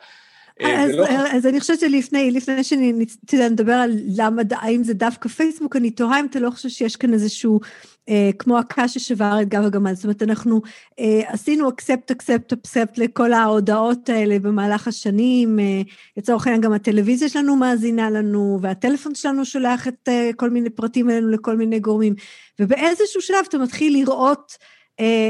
אה, 0.62 0.84
אז, 0.84 0.94
ולא... 0.94 1.06
אז 1.08 1.46
אני 1.46 1.60
חושבת 1.60 1.80
שלפני 1.80 2.32
לפני 2.32 2.64
שאני 2.64 2.94
נדבר 3.34 3.74
על 3.74 3.92
למה, 4.16 4.42
האם 4.52 4.84
זה 4.84 4.94
דווקא 4.94 5.30
פייסבוק, 5.30 5.76
אני 5.76 5.92
תוהה 5.92 6.20
אם 6.20 6.26
אתה 6.26 6.40
לא 6.40 6.50
חושב 6.50 6.70
שיש 6.70 6.96
כאן 6.96 7.14
איזשהו, 7.14 7.60
אה, 8.10 8.30
כמו 8.40 8.58
הקש 8.58 8.94
ששבר 8.94 9.38
את 9.42 9.50
גב 9.50 9.64
הגמל, 9.64 9.94
זאת 9.94 10.04
אומרת, 10.04 10.24
אנחנו 10.24 10.62
אה, 11.00 11.22
עשינו 11.28 11.70
אקספט, 11.70 12.12
אקספט, 12.12 12.54
אקספט 12.54 12.98
לכל 12.98 13.34
ההודעות 13.34 14.10
האלה 14.10 14.40
במהלך 14.40 14.88
השנים, 14.88 15.60
אה, 15.60 15.82
לצורך 16.18 16.48
העניין 16.48 16.62
גם 16.62 16.74
הטלוויזיה 16.74 17.30
שלנו 17.30 17.56
מאזינה 17.56 18.10
לנו, 18.10 18.60
והטלפון 18.62 19.16
שלנו 19.16 19.46
שולח 19.46 19.88
את 19.88 20.10
אה, 20.10 20.30
כל 20.36 20.50
מיני 20.50 20.70
פרטים 20.70 21.10
אלינו 21.10 21.30
לכל 21.30 21.58
מיני 21.58 21.80
גורמים, 21.80 22.14
ובאיזשהו 22.60 23.22
שלב 23.22 23.46
אתה 23.50 23.58
מתחיל 23.58 23.94
לראות, 23.94 24.58
אה, 24.58 24.74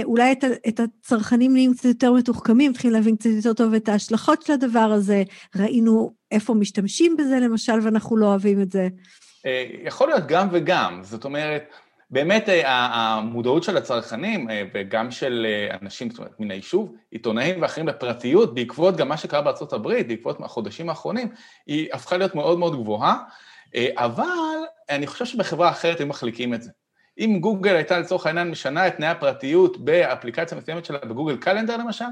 אולי 0.04 0.32
את, 0.32 0.44
את 0.68 0.80
הצרכנים 0.80 1.54
נהיים 1.54 1.74
קצת 1.74 1.86
יותר 1.86 2.14
מתוחכמים, 2.14 2.72
מתחילים 2.72 2.94
להבין 2.94 3.16
קצת 3.16 3.30
יותר 3.36 3.54
טוב 3.54 3.74
את 3.74 3.90
ההשלכות 3.90 4.42
של 4.42 4.54
הדבר 4.54 4.80
הזה, 4.80 5.24
ראינו 5.56 6.14
איפה 6.32 6.54
משתמשים 6.54 7.18
בזה 7.18 7.40
למשל, 7.40 7.80
ואנחנו 7.84 8.18
לא 8.18 8.26
אוהבים 8.26 8.62
את 8.62 8.72
זה. 8.72 8.88
אה, 9.46 9.66
יכול 9.84 10.08
להיות 10.08 10.28
גם 10.28 10.48
וגם, 10.52 11.00
זאת 11.04 11.26
אומרת, 11.26 11.64
באמת 12.10 12.50
אה, 12.50 12.64
המודעות 12.66 13.64
של 13.64 13.78
הצרכנים 13.78 14.48
וגם 14.74 15.12
של 15.12 15.48
אנשים, 15.82 16.10
זאת 16.10 16.20
אומרת, 16.20 16.40
מן 16.40 16.52
היישוב, 16.52 16.94
עיתונאים 17.12 17.62
ואחרים 17.62 17.86
בפרטיות, 17.86 18.54
בעקבות 18.54 18.98
גם 18.98 19.08
מה 19.08 19.18
שקרה 19.18 19.42
בארצות 19.42 19.74
הברית, 19.74 20.08
בעקבות 20.08 20.38
החודשים 20.40 20.90
האחרונים, 20.90 21.28
היא 21.68 21.88
הפכה 21.94 22.18
להיות 22.18 22.36
מאוד 22.36 22.60
מאוד 22.60 22.76
גבוהה, 22.82 23.18
אבל 23.98 24.26
אני 24.90 25.08
חושב 25.08 25.26
שבחברה 25.26 25.70
אחרת 25.70 26.02
הם 26.02 26.10
מחליקים 26.10 26.54
את 26.54 26.62
זה. 26.62 26.70
אם 27.18 27.38
גוגל 27.40 27.76
הייתה 27.76 28.00
לצורך 28.00 28.26
העניין 28.26 28.52
משנה 28.52 28.88
את 28.88 28.96
תנאי 28.96 29.08
הפרטיות 29.08 29.78
באפליקציה 29.78 30.58
מסוימת 30.58 30.86
שלה, 30.86 30.98
בגוגל 30.98 31.38
קלנדר 31.38 31.78
למשל, 31.78 32.06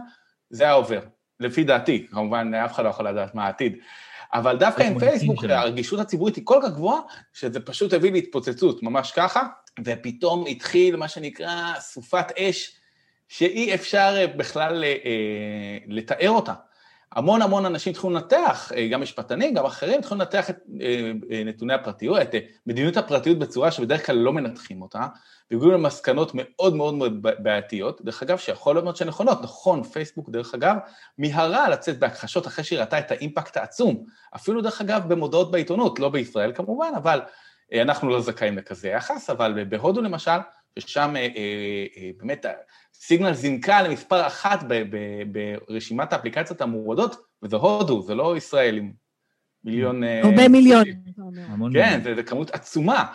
זה 0.50 0.64
היה 0.64 0.74
עובר. 0.74 1.02
לפי 1.40 1.64
דעתי, 1.64 2.08
כמובן 2.12 2.54
אף 2.54 2.74
אחד 2.74 2.84
לא 2.84 2.90
יכול 2.90 3.08
לדעת 3.08 3.36
מה 3.36 3.46
העתיד. 3.46 3.78
אבל 4.34 4.58
דווקא 4.58 4.84
עם 4.84 5.00
פייסבוק, 5.00 5.44
הרגישות 5.44 6.00
הציבורית 6.00 6.36
היא 6.36 6.46
כל 6.46 6.60
כך 6.64 6.70
גבוהה, 6.70 7.00
שזה 7.34 7.60
פשוט 7.60 7.94
הביא 7.94 8.12
להתפוצצות, 8.12 8.84
ממש 8.84 9.12
ככה, 9.12 9.48
ופתאום 9.84 10.46
התחיל 10.48 10.96
מה 10.96 11.08
שנקרא 11.08 11.74
סופת 11.80 12.32
אש, 12.38 12.76
שאי 13.28 13.74
אפשר 13.74 14.26
בכלל 14.38 14.84
אה, 14.84 15.78
לתאר 15.88 16.30
אותה. 16.30 16.54
המון 17.16 17.42
המון 17.42 17.66
אנשים 17.66 17.92
התחילו 17.92 18.14
לנתח, 18.14 18.72
אה, 18.76 18.88
גם 18.88 19.02
משפטנים, 19.02 19.54
גם 19.54 19.66
אחרים, 19.66 20.00
התחילו 20.00 20.20
לנתח 20.20 20.50
את 20.50 20.58
אה, 20.82 21.12
אה, 21.32 21.44
נתוני 21.44 21.74
הפרטיות, 21.74 22.22
את 22.22 22.36
מדיניות 22.68 22.98
הפרטיות 22.98 23.40
בצורה 23.40 23.72
שבדרך 23.72 24.06
כלל 24.06 24.16
לא 24.16 24.34
מנתחים 24.34 24.82
אותה, 24.82 25.08
והגיעו 25.52 25.72
למסקנות 25.72 26.32
מאוד 26.34 26.76
מאוד 26.76 26.94
מאוד 26.94 27.22
בעייתיות, 27.22 28.02
דרך 28.02 28.24
אגב, 28.24 28.38
שיכול 28.38 28.76
להיות 28.76 28.84
מאוד 28.84 28.96
שנכונות, 28.96 29.42
נכון, 29.42 29.84
פייסבוק, 29.84 30.30
דרך 30.30 30.54
אגב, 30.54 30.76
מיהרה 31.18 31.70
לצאת 31.70 32.00
בהכחשות 32.00 32.48
אחרי 32.48 32.64
שהיא 32.64 32.80
ראתה 32.80 33.00
את 33.00 33.12
האימפקט 33.12 33.58
העצום, 33.58 34.06
אפילו 34.36 34.62
דרך 34.62 34.82
אגב 34.82 35.04
במודעות 35.08 35.52
בעיתונות, 35.52 36.00
לא 36.00 36.10
בישראל 36.10 36.52
כמובן, 36.56 36.92
אבל 36.98 37.22
אנחנו 37.82 38.10
לא 38.10 38.22
זכאים 38.22 38.58
לכזה 38.58 38.90
יחס, 38.90 39.30
אבל 39.30 39.64
בהודו 39.64 40.02
למשל, 40.02 40.40
ושם 40.80 41.16
באמת 42.18 42.46
סיגנל 42.94 43.34
זינקה 43.34 43.82
למספר 43.82 44.28
אחת 44.28 44.60
ברשימת 45.32 46.14
האפליקציות 46.14 46.62
המורדות, 46.62 47.16
וזה 47.44 47.56
הודו, 47.56 48.02
זה 48.02 48.16
לא 48.16 48.38
ישראל 48.38 48.78
עם 48.78 48.92
מיליון... 49.64 50.04
אה, 50.04 50.22
הרבה 50.24 50.48
מיליון. 50.48 50.84
כן, 51.74 52.16
זו 52.16 52.22
כמות 52.26 52.52
עצומה. 52.52 53.06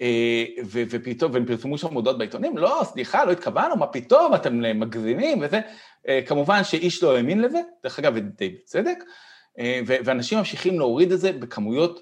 אה, 0.00 0.44
ופתאום, 0.70 1.32
והם 1.34 1.46
פרסמו 1.46 1.78
שם 1.78 1.92
מודעות 1.92 2.18
בעיתונים, 2.18 2.58
לא, 2.58 2.82
סליחה, 2.84 3.24
לא 3.24 3.32
התכוונו, 3.32 3.76
מה 3.76 3.86
פתאום, 3.86 4.34
אתם 4.34 4.80
מגזימים 4.80 5.38
וזה. 5.42 5.60
אה, 6.08 6.20
כמובן 6.26 6.64
שאיש 6.64 7.02
לא 7.02 7.16
האמין 7.16 7.40
לזה, 7.40 7.60
דרך 7.84 7.98
אגב, 7.98 8.12
ודי 8.16 8.48
בצדק, 8.48 8.98
ואנשים 9.86 10.38
ממשיכים 10.38 10.78
להוריד 10.78 11.12
את 11.12 11.20
זה 11.20 11.32
בכמויות 11.32 12.00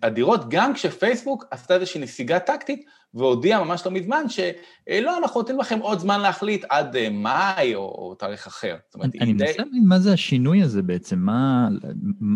אדירות, 0.00 0.40
גם 0.48 0.74
כשפייסבוק 0.74 1.44
עשתה 1.50 1.74
איזושהי 1.74 2.00
נסיגה 2.00 2.38
טקטית 2.38 2.84
והודיעה 3.14 3.64
ממש 3.64 3.86
לא 3.86 3.92
מזמן 3.92 4.24
שלא, 4.28 5.18
אנחנו 5.18 5.40
נותנים 5.40 5.58
לכם 5.58 5.78
עוד 5.78 5.98
זמן 5.98 6.20
להחליט 6.20 6.64
עד 6.68 6.96
אה, 6.96 7.10
מאי 7.10 7.74
או, 7.74 7.80
או 7.80 8.14
תאריך 8.14 8.46
אחר. 8.46 8.76
אומרת, 8.94 9.10
אני 9.20 9.32
מנסה 9.32 9.52
להבין 9.58 9.84
מה 9.86 9.98
זה 9.98 10.12
השינוי 10.12 10.62
הזה 10.62 10.82
בעצם, 10.82 11.18
מה, 11.18 11.68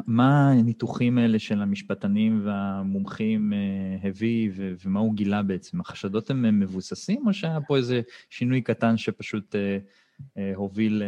מה 0.07 0.51
הניתוחים 0.51 1.19
האלה 1.19 1.39
של 1.39 1.63
המשפטנים 1.63 2.43
והמומחים 2.45 3.53
אה, 3.53 4.09
הביא 4.09 4.51
ומה 4.85 5.01
הוא 5.01 5.15
גילה 5.15 5.43
בעצם? 5.43 5.81
החשדות 5.81 6.31
הם 6.31 6.61
מבוססים 6.61 7.27
או 7.27 7.33
שהיה 7.33 7.59
פה 7.67 7.77
איזה 7.77 8.01
שינוי 8.31 8.61
קטן 8.61 8.97
שפשוט 8.97 9.55
אה, 10.39 10.53
הוביל 10.55 11.03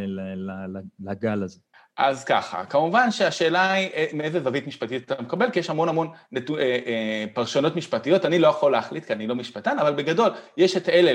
לגל 1.00 1.42
הזה? 1.42 1.58
אז 1.96 2.24
ככה, 2.24 2.64
כמובן 2.64 3.10
שהשאלה 3.10 3.72
היא 3.72 3.88
אה, 3.94 4.06
מאיזה 4.12 4.40
זווית 4.40 4.66
משפטית 4.66 5.12
אתה 5.12 5.22
מקבל, 5.22 5.50
כי 5.50 5.58
יש 5.58 5.70
המון 5.70 5.88
המון 5.88 6.08
נטו, 6.32 6.58
אה, 6.58 6.62
אה, 6.62 7.24
פרשנות 7.34 7.76
משפטיות, 7.76 8.24
אני 8.24 8.38
לא 8.38 8.48
יכול 8.48 8.72
להחליט 8.72 9.04
כי 9.04 9.12
אני 9.12 9.26
לא 9.26 9.34
משפטן, 9.34 9.78
אבל 9.78 9.94
בגדול 9.94 10.30
יש 10.56 10.76
את 10.76 10.88
אלה 10.88 11.12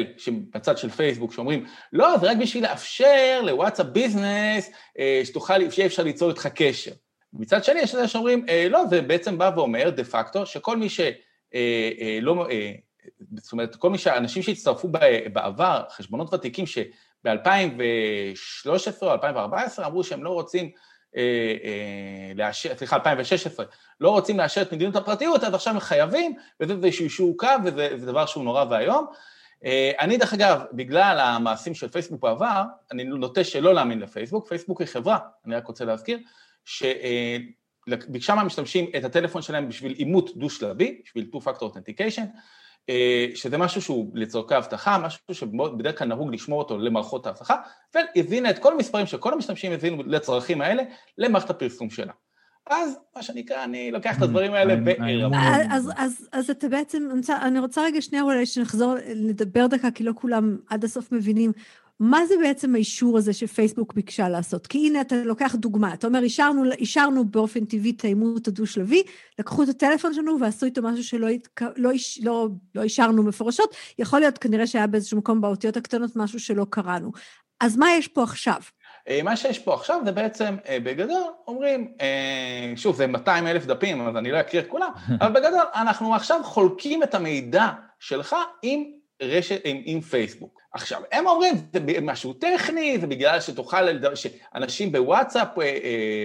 בצד 0.54 0.78
של 0.78 0.90
פייסבוק 0.90 1.34
שאומרים, 1.34 1.66
לא, 1.94 2.18
זה 2.18 2.32
רק 2.32 2.38
בשביל 2.38 2.64
לאפשר 2.64 3.42
לוואטסאפ 3.44 3.86
ביזנס, 3.86 4.72
אה, 5.00 5.22
שתוכל, 5.24 5.70
שיהיה 5.70 5.86
אפשר 5.86 6.04
ליצור 6.04 6.30
איתך 6.30 6.48
קשר. 6.48 6.92
מצד 7.34 7.64
שני 7.64 7.80
יש 7.80 7.96
את 7.96 8.00
זה 8.00 8.08
שאומרים, 8.08 8.46
אה, 8.50 8.68
לא, 8.70 8.86
זה 8.90 9.02
בעצם 9.02 9.38
בא 9.38 9.52
ואומר 9.56 9.90
דה 9.90 10.04
פקטו, 10.04 10.46
שכל 10.46 10.78
מי 10.78 10.90
ש... 10.90 11.00
אה, 11.00 11.90
אה, 12.00 12.20
לא, 12.22 12.48
אה, 12.52 12.72
זאת 13.38 13.52
אומרת, 13.52 13.76
כל 13.76 13.90
מי 13.90 13.98
שהאנשים 13.98 14.44
שהצטרפו 14.44 14.88
בעבר, 15.34 15.84
חשבונות 15.90 16.34
ותיקים 16.34 16.66
ש... 16.66 16.78
ב-2013 17.24 19.02
או 19.02 19.12
2014 19.12 19.86
אמרו 19.86 20.04
שהם 20.04 20.24
לא 20.24 20.30
רוצים 20.30 20.72
אה, 21.16 21.56
אה, 21.64 22.32
לאשר, 22.36 22.76
סליחה, 22.78 22.96
2016, 22.96 23.66
לא 24.02 24.10
רוצים 24.10 24.38
לאשר 24.38 24.62
את 24.62 24.74
מדיניות 24.74 24.96
הפרטיות, 24.96 25.44
אז 25.44 25.54
עכשיו 25.54 25.74
הם 25.74 25.80
חייבים, 25.80 26.36
וזה 26.60 26.74
איזשהו 26.84 27.04
אישור 27.04 27.38
קו, 27.38 27.48
וזה 27.66 28.06
דבר 28.06 28.26
שהוא 28.26 28.44
נורא 28.44 28.66
ואיום. 28.70 29.06
אה, 29.66 29.92
אני, 30.00 30.18
דרך 30.18 30.34
אגב, 30.34 30.62
בגלל 30.74 31.20
המעשים 31.20 31.74
של 31.74 31.88
פייסבוק 31.88 32.22
בעבר, 32.22 32.64
אני 32.92 33.04
נוטה 33.04 33.44
שלא 33.44 33.74
להאמין 33.74 34.00
לפייסבוק, 34.00 34.48
פייסבוק 34.48 34.82
היא 34.82 34.88
חברה, 34.88 35.18
אני 35.46 35.56
רק 35.56 35.68
רוצה 35.68 35.86
להזכיר, 35.86 36.20
שביקשה 36.66 38.36
מהמשתמשים 38.36 38.90
את 38.98 39.04
הטלפון 39.04 39.42
שלהם 39.42 39.70
בשביל 39.70 39.96
אימות 40.00 40.38
דו-שלבי, 40.38 41.02
בשביל 41.06 41.30
two-factor 41.34 41.62
authentication, 41.62 42.22
אה, 42.22 42.40
שזה 43.36 43.58
משהו 43.58 43.82
שהוא 43.82 44.12
לצורכי 44.14 44.58
אבטחה, 44.58 44.98
משהו 44.98 45.36
שבדרך 45.36 46.00
כלל 46.00 46.08
נהוג 46.08 46.34
לשמור 46.34 46.60
אותו 46.60 46.78
למערכות 46.78 47.28
האבטחה, 47.28 47.56
והזינה 47.96 48.50
את 48.50 48.60
כל 48.60 48.74
המספרים 48.74 49.06
שכל 49.06 49.34
המשתמשים 49.34 49.72
הזינו 49.72 50.04
לצרכים 50.06 50.62
האלה 50.62 50.84
למערכת 51.18 51.50
הפרסום 51.50 51.90
שלה. 51.90 52.14
אז 52.70 52.98
מה 53.16 53.24
שנקרא, 53.24 53.64
אני 53.64 53.92
לוקח 53.92 54.18
את 54.18 54.22
הדברים 54.22 54.54
האלה 54.54 54.76
בערב. 54.76 55.32
אז 56.32 56.50
אתה 56.50 56.70
בעצם, 56.70 57.10
אני 57.42 57.60
רוצה 57.60 57.82
רגע 57.84 58.02
שנייה 58.02 58.24
אולי 58.24 58.46
שנחזור 58.46 58.96
לדבר 59.16 59.68
דקה, 59.68 59.92
כי 59.92 60.04
לא 60.04 60.12
כולם 60.16 60.58
עד 60.70 60.84
הסוף 60.84 61.12
מבינים. 61.12 61.52
מה 62.00 62.26
זה 62.26 62.34
בעצם 62.42 62.76
האישור 62.76 63.18
הזה 63.18 63.34
שפייסבוק 63.34 63.94
ביקשה 63.94 64.30
לעשות? 64.30 64.68
כי 64.68 64.88
הנה 64.88 65.02
אתה 65.02 65.16
לוקח 65.16 65.56
דוגמה, 65.56 65.94
אתה 65.94 66.08
אומר, 66.08 66.24
אישרנו, 66.24 66.72
אישרנו 66.72 67.26
באופן 67.26 67.66
טבעי 67.66 67.94
את 67.98 68.04
האימות 68.04 68.48
הדו-שלבי, 68.48 69.04
לקחו 69.40 69.64
את 69.64 69.70
הטלפון 69.70 70.14
שלנו 70.14 70.40
ועשו 70.40 70.66
איתו 70.66 70.82
משהו 70.82 71.04
שלא 71.04 71.28
לא, 71.78 71.92
לא, 72.24 72.48
לא 72.76 72.82
אישרנו 72.82 73.24
מפורשות, 73.24 73.76
יכול 74.00 74.20
להיות 74.20 74.38
כנראה 74.38 74.68
שהיה 74.68 74.88
באיזשהו 74.88 75.18
מקום 75.18 75.42
באותיות 75.42 75.78
הקטנות 75.78 76.16
משהו 76.16 76.40
שלא 76.40 76.66
קראנו. 76.70 77.12
אז 77.60 77.78
מה 77.78 77.92
יש 77.92 78.08
פה 78.08 78.24
עכשיו? 78.24 78.60
אה, 79.10 79.20
מה 79.24 79.36
שיש 79.36 79.60
פה 79.60 79.74
עכשיו 79.74 80.02
זה 80.06 80.12
בעצם, 80.12 80.56
אה, 80.68 80.78
בגדול, 80.84 81.24
אומרים, 81.48 81.94
אה, 82.02 82.74
שוב, 82.76 82.96
זה 82.96 83.08
200 83.08 83.48
אלף 83.48 83.66
דפים, 83.66 84.08
אז 84.08 84.16
אני 84.16 84.32
לא 84.32 84.40
אקריא 84.40 84.62
את 84.62 84.68
כולם, 84.68 84.90
אבל 85.22 85.32
בגדול, 85.32 85.64
אנחנו 85.76 86.16
עכשיו 86.16 86.44
חולקים 86.44 87.04
את 87.04 87.16
המידע 87.16 87.70
שלך 88.00 88.36
עם 88.62 88.84
רשת 89.22 89.62
עם, 89.64 89.82
עם 89.86 90.02
פייסבוק. 90.02 90.58
עכשיו, 90.74 91.02
הם 91.12 91.28
אומרים, 91.28 91.56
זה 91.74 91.80
משהו 92.02 92.34
טכני, 92.34 92.98
זה 93.00 93.08
בגלל 93.08 93.42
שתוכל, 93.42 93.86
שאנשים 94.16 94.92
בוואטסאפ 94.92 95.48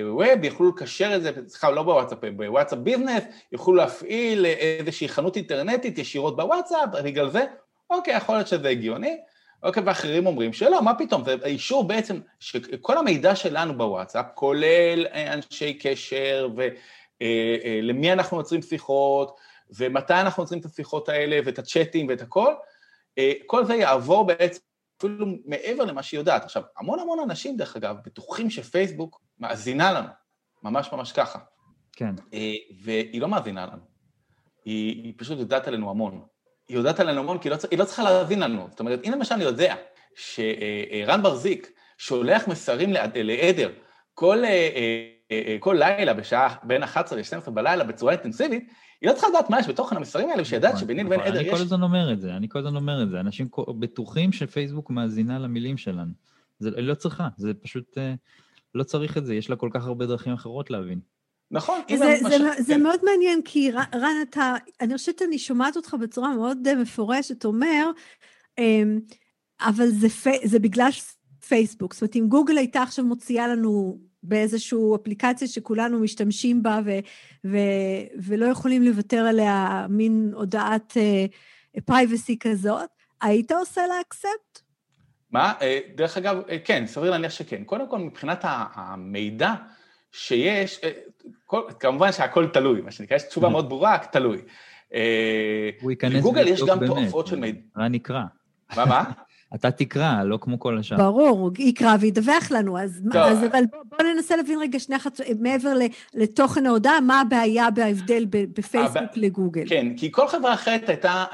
ווב 0.03 0.45
יוכלו 0.45 0.69
לקשר 0.69 1.17
את 1.17 1.23
זה, 1.23 1.31
סליחה, 1.49 1.71
לא 1.71 1.83
בוואטסאפ, 1.83 2.19
בוואטסאפ 2.37 2.79
ביזנס, 2.79 3.23
יוכלו 3.53 3.75
להפעיל 3.75 4.47
איזושהי 4.47 5.09
חנות 5.09 5.37
אינטרנטית 5.37 5.99
ישירות 5.99 6.37
בוואטסאפ, 6.37 6.89
בגלל 7.05 7.31
זה, 7.31 7.45
אוקיי, 7.91 8.17
יכול 8.17 8.35
להיות 8.35 8.49
שזה 8.49 8.69
הגיוני. 8.69 9.17
אוקיי, 9.63 9.83
ואחרים 9.87 10.27
אומרים 10.27 10.53
שלא, 10.53 10.83
מה 10.83 10.95
פתאום, 10.95 11.25
זה 11.25 11.37
האישור 11.43 11.85
בעצם, 11.85 12.21
שכל 12.41 12.99
המידע 12.99 13.37
שלנו 13.37 13.79
בוואטסאפ, 13.79 14.27
כולל 14.35 15.07
אנשי 15.15 15.75
קשר 15.75 16.49
ולמי 16.57 18.07
אה, 18.07 18.09
אה, 18.09 18.13
אנחנו 18.13 18.39
יוצרים 18.39 18.63
שיחות, 18.63 19.37
ומתי 19.77 20.15
אנחנו 20.15 20.43
יוצרים 20.43 20.61
את 20.61 20.65
השיחות 20.65 21.09
האלה, 21.09 21.39
ואת 21.45 21.59
הצ'אטים 21.59 22.09
ואת 22.09 22.21
הכל, 22.21 22.53
אה, 22.53 22.72
כל 23.47 23.65
זה 23.65 23.75
יעבור 23.75 24.27
בעצם 24.27 24.61
אפילו 24.99 25.27
מעבר 25.45 25.85
למה 25.85 26.03
שהיא 26.03 26.21
יודעת. 26.21 26.45
עכשיו, 26.45 26.63
המון 26.79 26.99
המון 26.99 27.21
אנשים, 27.21 27.57
דרך 27.57 27.77
אגב, 27.77 27.97
בטוחים 28.05 28.51
שפייסבוק 28.51 29.21
מאזינה 29.39 29.93
לנו, 29.93 30.09
ממש 30.63 30.93
ממש 30.93 31.13
ככה. 31.13 31.39
כן. 31.93 32.15
והיא 32.83 33.21
לא 33.21 33.29
מאזינה 33.29 33.67
לנו, 33.67 33.83
היא, 34.65 35.03
היא 35.05 35.15
פשוט 35.17 35.39
יודעת 35.39 35.69
עלינו 35.69 35.91
המון. 35.91 36.23
היא 36.69 36.77
יודעת 36.77 37.01
עלינו 37.01 37.21
המון, 37.21 37.39
כי 37.39 37.49
היא 37.49 37.57
לא, 37.57 37.59
היא 37.71 37.79
לא 37.79 37.85
צריכה 37.85 38.03
להבין 38.03 38.41
לנו. 38.41 38.67
זאת 38.71 38.81
אומרת, 38.81 39.01
הנה 39.05 39.17
למשל 39.17 39.35
אני 39.35 39.45
יודע 39.45 39.75
שרן 40.15 41.23
ברזיק 41.23 41.73
שולח 41.99 42.49
מסרים 42.49 42.93
לעדר 43.15 43.73
כל, 44.15 44.45
אה, 44.45 44.51
אה, 44.51 45.09
כל 45.61 45.77
לילה 45.79 46.15
בשעה 46.15 46.55
בין 46.63 46.83
11 46.83 47.19
ל-12 47.19 47.51
בלילה 47.51 47.85
בצורה 47.85 48.13
אינטנסיבית, 48.13 48.69
היא 49.01 49.09
לא 49.11 49.15
צריכה 49.15 49.29
לדעת 49.29 49.51
מה 49.51 49.61
יש 49.61 49.69
בתוכן 49.69 49.97
המסרים 49.97 50.29
האלה, 50.31 50.43
בשביל 50.43 50.59
לדעת 50.59 50.71
נכון, 50.75 50.81
שביני 50.85 51.05
לבין 51.05 51.21
נכון. 51.21 51.33
עדר 51.33 51.41
יש... 51.41 51.49
אני 51.49 51.57
כל 51.57 51.63
הזמן 51.63 51.83
אומר 51.83 52.13
את 52.13 52.21
זה, 52.21 52.37
אני 52.37 52.49
כל 52.49 52.59
הזמן 52.59 52.77
אומר 52.77 53.03
את 53.03 53.11
זה. 53.11 53.21
אנשים 53.21 53.49
בטוחים 53.79 54.33
שפייסבוק 54.33 54.91
מאזינה 54.91 55.39
למילים 55.39 55.77
שלנו. 55.77 56.13
זה 56.59 56.71
לא 56.71 56.95
צריכה, 56.95 57.29
זה 57.37 57.55
פשוט... 57.55 57.99
אה, 57.99 58.15
לא 58.75 58.83
צריך 58.83 59.19
את 59.19 59.27
זה, 59.27 59.35
יש 59.35 59.51
לה 59.51 59.57
כל 59.57 59.71
כך 59.73 59.87
הרבה 59.87 60.07
דרכים 60.07 60.33
אחרות 60.33 60.71
להבין. 60.71 61.01
נכון. 61.51 61.81
זה, 61.89 61.97
זה, 61.97 62.39
מש... 62.39 62.59
זה 62.59 62.75
כן. 62.75 62.83
מאוד 62.83 63.01
מעניין, 63.05 63.41
כי 63.45 63.71
רן, 63.71 64.17
אתה, 64.31 64.55
אני 64.81 64.97
חושבת 64.97 65.19
שאני 65.19 65.39
שומעת 65.39 65.77
אותך 65.77 65.97
בצורה 66.01 66.37
מאוד 66.37 66.59
אה, 66.67 66.75
מפורשת, 66.75 67.45
אומר, 67.45 67.91
אמ, 68.59 69.01
אבל 69.61 69.87
זה, 69.87 70.09
זה 70.45 70.59
בגלל 70.59 70.91
פייסבוק. 71.49 71.95
זאת 71.95 72.03
אומרת, 72.03 72.17
אם 72.17 72.27
גוגל 72.29 72.59
הייתה 72.59 72.83
עכשיו 72.83 73.05
מוציאה 73.05 73.49
לנו 73.49 73.99
באיזושהי 74.23 74.79
אפליקציה 74.95 75.49
שכולנו 75.49 76.01
משתמשים 76.01 76.63
בה 76.63 76.81
ו, 76.85 76.91
ו, 77.45 77.57
ולא 78.17 78.47
יכולים 78.47 78.83
לוותר 78.83 79.19
עליה 79.19 79.87
מין 79.91 80.31
הודעת 80.35 80.97
privacy 81.85 82.33
אה, 82.33 82.37
כזאת, 82.41 82.91
היית 83.23 83.53
עושה 83.53 83.87
לה 83.87 84.01
accept? 84.01 84.63
מה? 85.33 85.53
אה, 85.63 85.81
דרך 85.95 86.17
אגב, 86.17 86.43
אה, 86.49 86.59
כן, 86.65 86.85
סביר 86.87 87.11
להניח 87.11 87.33
שכן. 87.33 87.65
קודם 87.65 87.89
כל, 87.89 87.99
מבחינת 87.99 88.41
המידע, 88.45 89.55
שיש, 90.13 90.81
אה, 90.85 90.91
כל, 91.47 91.63
כמובן 91.81 92.13
שהכל 92.13 92.47
תלוי, 92.47 92.81
מה 92.81 92.91
שנקרא, 92.91 93.17
יש 93.17 93.23
תשובה 93.23 93.49
מאוד 93.49 93.69
ברורה, 93.69 93.95
רק 93.95 94.13
תלוי. 94.13 94.39
הוא 95.81 95.91
ייכנס 95.91 96.15
בגוגל 96.15 96.49
יש 96.49 96.63
גם 96.63 96.87
תועפות 96.87 97.27
של 97.27 97.41
מידע. 97.41 97.61
רן 97.79 97.95
יקרא. 97.95 98.23
מה, 98.77 98.85
מה? 98.85 99.05
אתה 99.55 99.71
תקרא, 99.71 100.23
לא 100.25 100.39
כמו 100.41 100.61
כל 100.61 100.79
השאר. 100.79 100.97
ברור, 100.97 101.29
הוא 101.29 101.51
יקרא 101.59 101.97
וידווח 102.01 102.51
לנו, 102.51 102.79
אז, 102.79 103.03
אז 103.15 103.45
אבל 103.45 103.63
בוא, 103.71 103.79
בוא 103.99 104.07
ננסה 104.15 104.37
להבין 104.37 104.59
רגע 104.61 104.79
שנייה 104.79 105.01
אחת, 105.01 105.21
מעבר 105.41 105.73
לתוכן 106.15 106.67
ההודעה, 106.67 107.01
מה 107.01 107.21
הבעיה 107.21 107.71
בהבדל 107.71 108.25
בפייסבוק 108.29 108.97
הבא, 108.97 109.07
לגוגל. 109.17 109.65
כן, 109.69 109.97
כי 109.97 110.13
כל 110.13 110.29
חברה 110.29 110.55
אחרת 110.55 110.89
הייתה, 110.89 111.25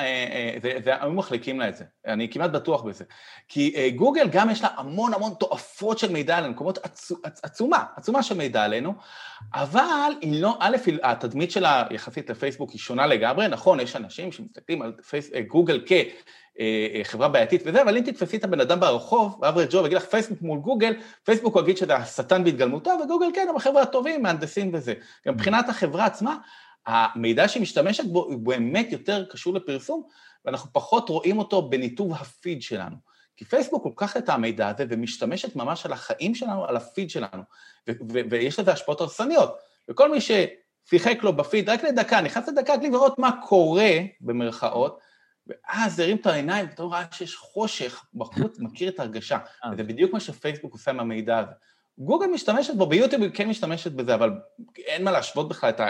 והיו 0.63 1.03
אה, 1.03 1.09
מחליקים 1.09 1.61
לה 1.61 1.69
את 1.69 1.77
זה, 1.77 1.85
אני 2.07 2.29
כמעט 2.29 2.51
בטוח 2.51 2.83
בזה. 2.83 3.05
כי 3.49 3.73
אה, 3.77 3.91
גוגל 3.97 4.29
גם 4.29 4.51
יש 4.51 4.63
לה 4.63 4.69
המון 4.77 5.15
המון 5.15 5.33
תועפות 5.41 5.99
של 5.99 6.13
מידע 6.13 6.37
עלינו, 6.37 6.53
מקומות 6.53 6.79
עצ, 6.83 7.13
עצ, 7.23 7.41
עצומה, 7.43 7.85
עצומה 7.97 8.23
של 8.23 8.37
מידע 8.37 8.65
עלינו, 8.65 8.95
אבל 9.55 10.13
היא 10.21 10.43
לא, 10.43 10.57
א', 10.61 10.77
התדמית 11.03 11.51
שלה 11.51 11.85
יחסית 11.91 12.31
לפייסבוק 12.31 12.71
היא 12.71 12.79
שונה 12.79 13.07
לגמרי, 13.07 13.49
נכון, 13.49 13.81
יש 13.81 13.97
אנשים 13.97 14.33
שמסתכלים 14.33 14.83
על 14.83 14.93
פייס, 15.09 15.33
אה, 15.35 15.41
גוגל 15.41 15.81
כ... 15.87 15.93
אה, 16.61 16.87
אה, 16.95 17.05
חברה 17.05 17.29
בעייתית 17.29 17.63
וזה, 17.65 17.83
אבל 17.83 17.97
אם 17.97 18.03
תתפסי 18.03 18.37
את 18.37 18.45
הבן 18.45 18.61
אדם 18.61 18.81
ברחוב, 18.81 19.45
אברד 19.45 19.67
ג'ו, 19.71 19.83
ויגיד 19.83 19.97
לך 19.97 20.05
פייסבוק 20.05 20.43
מול 20.43 20.59
גוגל, 20.59 20.95
פייסבוק 21.25 21.55
הוא 21.55 21.63
יגיד 21.63 21.77
שזה 21.77 21.97
השטן 21.97 22.45
בהתגלמותו, 22.45 22.91
וגוגל 23.05 23.27
כן, 23.35 23.47
הם 23.51 23.57
החבר'ה 23.57 23.83
הטובים, 23.83 24.23
מהנדסים 24.23 24.71
וזה. 24.75 24.95
גם 25.27 25.35
מבחינת 25.35 25.69
החברה 25.69 26.05
עצמה, 26.07 26.37
המידע 26.87 27.49
שהיא 27.49 27.63
משתמשת 27.63 28.05
בו 28.05 28.25
הוא 28.25 28.39
באמת 28.39 28.93
יותר 28.93 29.25
קשור 29.31 29.55
לפרסום, 29.55 30.03
ואנחנו 30.45 30.73
פחות 30.73 31.09
רואים 31.09 31.39
אותו 31.39 31.63
בניתוב 31.63 32.13
הפיד 32.13 32.63
שלנו. 32.63 32.97
כי 33.37 33.45
פייסבוק 33.45 33.87
כך 33.97 34.17
את 34.17 34.29
המידע 34.29 34.69
הזה 34.69 34.85
ומשתמשת 34.89 35.57
ממש 35.57 35.87
על 35.87 35.93
החיים 35.93 36.35
שלנו, 36.35 36.65
על 36.65 36.77
הפיד 36.77 37.11
שלנו, 37.11 37.43
ויש 38.31 38.59
לזה 38.59 38.73
השפעות 38.73 39.01
הרסניות. 39.01 39.57
וכל 39.89 40.11
מי 40.11 40.19
ששיחק 40.21 41.23
לו 41.23 41.33
בפיד 41.33 41.69
רק 41.69 41.85
לדקה, 41.85 42.21
נכנס 42.21 42.49
לדקה 42.49 42.75
רק 42.75 42.83
לראות 42.83 43.19
מה 43.19 43.31
קורה, 43.49 43.91
במרכאות, 44.21 44.99
ואז 45.49 46.01
הרים 46.01 46.17
את 46.17 46.27
העיניים, 46.27 46.67
ואתה 46.67 46.83
ראה 46.83 47.05
שיש 47.13 47.37
חושך 47.37 48.05
בחוץ, 48.15 48.59
מכיר 48.65 48.89
את 48.89 49.01
ההרגשה. 49.01 49.39
אה. 49.65 49.71
וזה 49.73 49.83
בדיוק 49.83 50.13
מה 50.13 50.21
שפייסבוק 50.21 50.73
עושה 50.73 50.91
עם 50.91 51.01
המידע 51.01 51.39
הזה. 51.39 51.53
גוגל 51.99 52.27
משתמשת 52.27 52.75
בו, 52.75 52.87
ביוטיוב 52.87 53.23
היא 53.23 53.31
כן 53.35 53.49
משתמשת 53.49 53.93
בזה, 53.93 54.15
אבל 54.15 54.31
אין 54.77 55.05
מה 55.05 55.11
להשוות 55.11 55.49
בכלל 55.49 55.71
את 55.71 55.81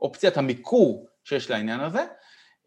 האופציית 0.00 0.36
המיקור 0.36 1.06
שיש 1.24 1.50
לעניין 1.50 1.80
הזה. 1.80 2.04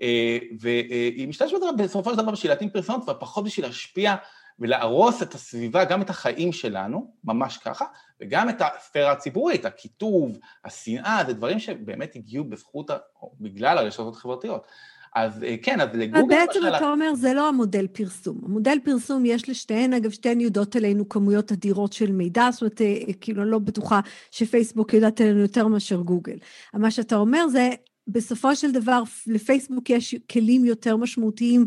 אה, 0.02 0.38
והיא 0.60 1.28
משתמשת 1.28 1.56
בזה 1.56 1.84
בסופו 1.84 2.12
של 2.12 2.18
דבר 2.18 2.32
בשביל 2.32 2.52
להתאים 2.52 2.70
פרסונות, 2.70 3.10
ופחות 3.10 3.44
בשביל 3.44 3.66
להשפיע 3.66 4.16
ולהרוס 4.60 5.22
את 5.22 5.34
הסביבה, 5.34 5.86
גם 5.86 6.02
את 6.02 6.10
החיים 6.10 6.54
שלנו, 6.54 7.14
ממש 7.24 7.58
ככה, 7.58 7.86
וגם 8.22 8.50
את 8.50 8.62
הספירה 8.62 9.12
הציבורית, 9.12 9.66
הכיתוב, 9.66 10.38
השנאה, 10.66 11.24
זה 11.28 11.34
דברים 11.34 11.60
שבאמת 11.60 12.16
הגיעו 12.16 12.46
בזכות, 12.46 12.90
או 13.22 13.36
בגלל 13.40 13.78
הרשתות 13.78 14.16
החברתיות. 14.16 14.68
אז 15.16 15.44
אה, 15.44 15.56
כן, 15.62 15.82
אז 15.82 15.90
לגוגל... 15.94 16.36
בעצם 16.36 16.60
למשל... 16.60 16.76
אתה 16.76 16.92
אומר, 16.92 17.14
זה 17.16 17.34
לא 17.34 17.48
המודל 17.50 17.88
פרסום. 17.88 18.42
המודל 18.46 18.78
פרסום, 18.84 19.26
יש 19.26 19.50
לשתיהן, 19.50 19.94
אגב, 19.94 20.12
שתיהן 20.12 20.42
יודעות 20.42 20.76
עלינו 20.76 21.10
כמויות 21.10 21.52
אדירות 21.52 21.94
של 21.94 22.12
מידע, 22.12 22.48
זאת 22.52 22.62
אומרת, 22.62 22.82
אה, 22.82 23.14
כאילו, 23.22 23.44
אני 23.44 23.52
לא 23.52 23.60
בטוחה 23.60 24.00
שפייסבוק 24.32 24.94
יודעת 24.94 25.22
עלינו 25.22 25.40
יותר 25.40 25.68
מאשר 25.68 26.02
גוגל. 26.02 26.36
מה 26.74 26.92
שאתה 26.92 27.16
אומר 27.16 27.48
זה, 27.48 27.70
בסופו 28.08 28.56
של 28.56 28.72
דבר, 28.72 29.04
לפייסבוק 29.28 29.90
יש 29.90 30.16
כלים 30.32 30.66
יותר 30.66 30.98
משמעותיים 30.98 31.66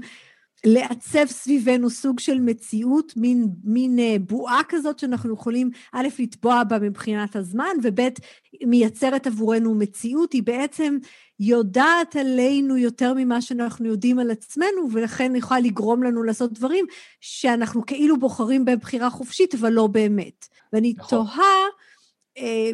לעצב 0.66 1.26
סביבנו 1.26 1.90
סוג 1.90 2.20
של 2.20 2.40
מציאות, 2.40 3.12
מין, 3.16 3.48
מין 3.64 3.98
אה, 3.98 4.16
בועה 4.20 4.60
כזאת 4.68 4.98
שאנחנו 4.98 5.34
יכולים 5.34 5.70
א', 5.92 6.08
לטבוע 6.18 6.64
בה 6.64 6.78
מבחינת 6.78 7.36
הזמן, 7.36 7.76
וב', 7.82 8.00
מייצרת 8.66 9.26
עבורנו 9.26 9.74
מציאות, 9.74 10.32
היא 10.32 10.42
בעצם 10.42 10.98
יודעת 11.40 12.16
עלינו 12.16 12.76
יותר 12.76 13.14
ממה 13.14 13.42
שאנחנו 13.42 13.86
יודעים 13.86 14.18
על 14.18 14.30
עצמנו, 14.30 14.92
ולכן 14.92 15.36
יכולה 15.36 15.60
לגרום 15.60 16.02
לנו 16.02 16.22
לעשות 16.22 16.52
דברים 16.52 16.86
שאנחנו 17.20 17.86
כאילו 17.86 18.18
בוחרים 18.18 18.64
בבחירה 18.64 19.10
חופשית, 19.10 19.54
אבל 19.54 19.72
לא 19.72 19.86
באמת. 19.86 20.46
ואני 20.72 20.94
נכון. 20.96 21.18
תוהה, 21.18 21.54
אה, 22.38 22.70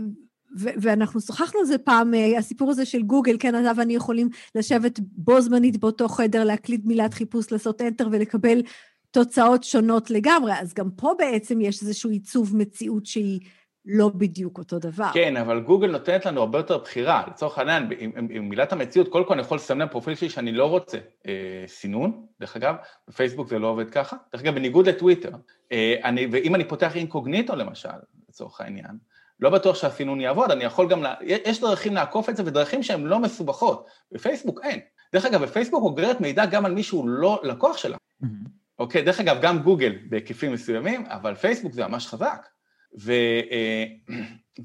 ואנחנו 0.56 1.20
שוחחנו 1.20 1.60
על 1.60 1.66
זה 1.66 1.78
פעם, 1.78 2.14
אה, 2.14 2.38
הסיפור 2.38 2.70
הזה 2.70 2.84
של 2.84 3.02
גוגל, 3.02 3.36
כן, 3.40 3.54
אתה 3.54 3.72
ואני 3.76 3.94
יכולים 3.94 4.28
לשבת 4.54 5.00
בו 5.02 5.40
זמנית 5.40 5.76
באותו 5.76 6.08
חדר, 6.08 6.44
להקליד 6.44 6.86
מילת 6.86 7.14
חיפוש, 7.14 7.52
לעשות 7.52 7.80
enter 7.80 8.04
ולקבל 8.10 8.62
תוצאות 9.10 9.64
שונות 9.64 10.10
לגמרי, 10.10 10.52
אז 10.52 10.74
גם 10.74 10.90
פה 10.90 11.14
בעצם 11.18 11.60
יש 11.60 11.82
איזשהו 11.82 12.10
עיצוב 12.10 12.56
מציאות 12.56 13.06
שהיא 13.06 13.40
לא 13.86 14.08
בדיוק 14.08 14.58
אותו 14.58 14.78
דבר. 14.78 15.10
כן, 15.14 15.36
אבל 15.36 15.60
גוגל 15.60 15.90
נותנת 15.90 16.26
לנו 16.26 16.40
הרבה 16.40 16.58
יותר 16.58 16.78
בחירה. 16.78 17.24
לצורך 17.28 17.58
העניין, 17.58 17.88
עם, 17.98 18.10
עם, 18.16 18.28
עם 18.30 18.48
מילת 18.48 18.72
המציאות, 18.72 19.08
קודם 19.08 19.24
כל 19.24 19.32
אני 19.32 19.42
יכול 19.42 19.56
לסמן 19.56 19.88
פרופיל 19.88 20.14
שלי 20.14 20.30
שאני 20.30 20.52
לא 20.52 20.66
רוצה 20.66 20.98
אה, 21.26 21.64
סינון, 21.66 22.26
דרך 22.40 22.56
אגב, 22.56 22.74
בפייסבוק 23.08 23.48
זה 23.48 23.58
לא 23.58 23.66
עובד 23.66 23.90
ככה. 23.90 24.16
דרך 24.32 24.42
אגב, 24.42 24.54
בניגוד 24.54 24.88
לטוויטר, 24.88 25.30
אה, 25.72 25.94
אני, 26.04 26.26
ואם 26.32 26.54
אני 26.54 26.64
פותח 26.64 26.96
אינקוגניטו 26.96 27.56
למשל, 27.56 27.88
לצורך 28.28 28.60
העניין, 28.60 28.98
לא 29.44 29.50
בטוח 29.50 29.76
שהסינון 29.76 30.20
יעבוד, 30.20 30.50
אני 30.50 30.64
יכול 30.64 30.88
גם, 30.88 31.02
לה... 31.02 31.14
יש 31.20 31.60
דרכים 31.60 31.94
לעקוף 31.94 32.28
את 32.28 32.36
זה 32.36 32.42
ודרכים 32.46 32.82
שהן 32.82 33.04
לא 33.04 33.18
מסובכות, 33.18 33.86
בפייסבוק 34.12 34.60
אין. 34.62 34.80
דרך 35.12 35.24
אגב, 35.24 35.42
בפייסבוק 35.42 35.82
אוגרת 35.82 36.20
מידע 36.20 36.46
גם 36.46 36.64
על 36.64 36.74
מי 36.74 36.82
שהוא 36.82 37.08
לא 37.08 37.40
לקוח 37.42 37.76
שלה. 37.76 37.96
Mm-hmm. 37.96 38.48
אוקיי, 38.78 39.02
דרך 39.02 39.20
אגב, 39.20 39.42
גם 39.42 39.58
גוגל 39.58 39.92
בהיקפים 40.08 40.52
מסוימים, 40.52 41.06
אבל 41.06 41.34
פייסבוק 41.34 41.72
זה 41.72 41.86
ממש 41.86 42.06
חזק. 42.06 42.46
וזה 42.94 43.12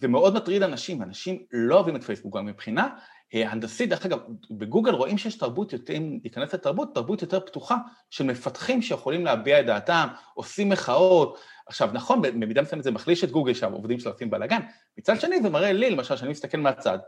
אה, 0.03 0.07
מאוד 0.09 0.35
מטריד 0.35 0.63
אנשים, 0.63 1.01
אנשים 1.01 1.43
לא 1.51 1.75
אוהבים 1.75 1.95
את 1.95 2.03
פייסבוק 2.03 2.37
גם 2.37 2.45
מבחינה 2.45 2.89
הנדסית, 3.33 3.89
דרך 3.89 4.05
אגב, 4.05 4.19
בגוגל 4.51 4.91
רואים 4.91 5.17
שיש 5.17 5.35
תרבות 5.35 5.73
יותר, 5.73 5.93
אם 5.93 6.19
ניכנס 6.23 6.53
לתרבות, 6.53 6.95
תרבות 6.95 7.21
יותר 7.21 7.39
פתוחה 7.39 7.77
של 8.09 8.23
מפתחים 8.23 8.81
שיכולים 8.81 9.25
להביע 9.25 9.59
את 9.59 9.65
דעתם, 9.65 10.07
עושים 10.33 10.69
מחאות. 10.69 11.39
עכשיו, 11.67 11.89
נכון, 11.93 12.21
במידה 12.21 12.61
מסוימת 12.61 12.83
זה 12.83 12.91
מחליש 12.91 13.23
את 13.23 13.31
גוגל 13.31 13.53
שהעובדים 13.53 13.99
שלה 13.99 14.11
עושים 14.11 14.29
בלאגן, 14.29 14.61
מצד 14.97 15.19
שני 15.19 15.41
זה 15.41 15.49
מראה 15.49 15.73
לי, 15.73 15.89
למשל, 15.89 16.15
שאני 16.15 16.31
מסתכל 16.31 16.57
מהצד, 16.57 16.99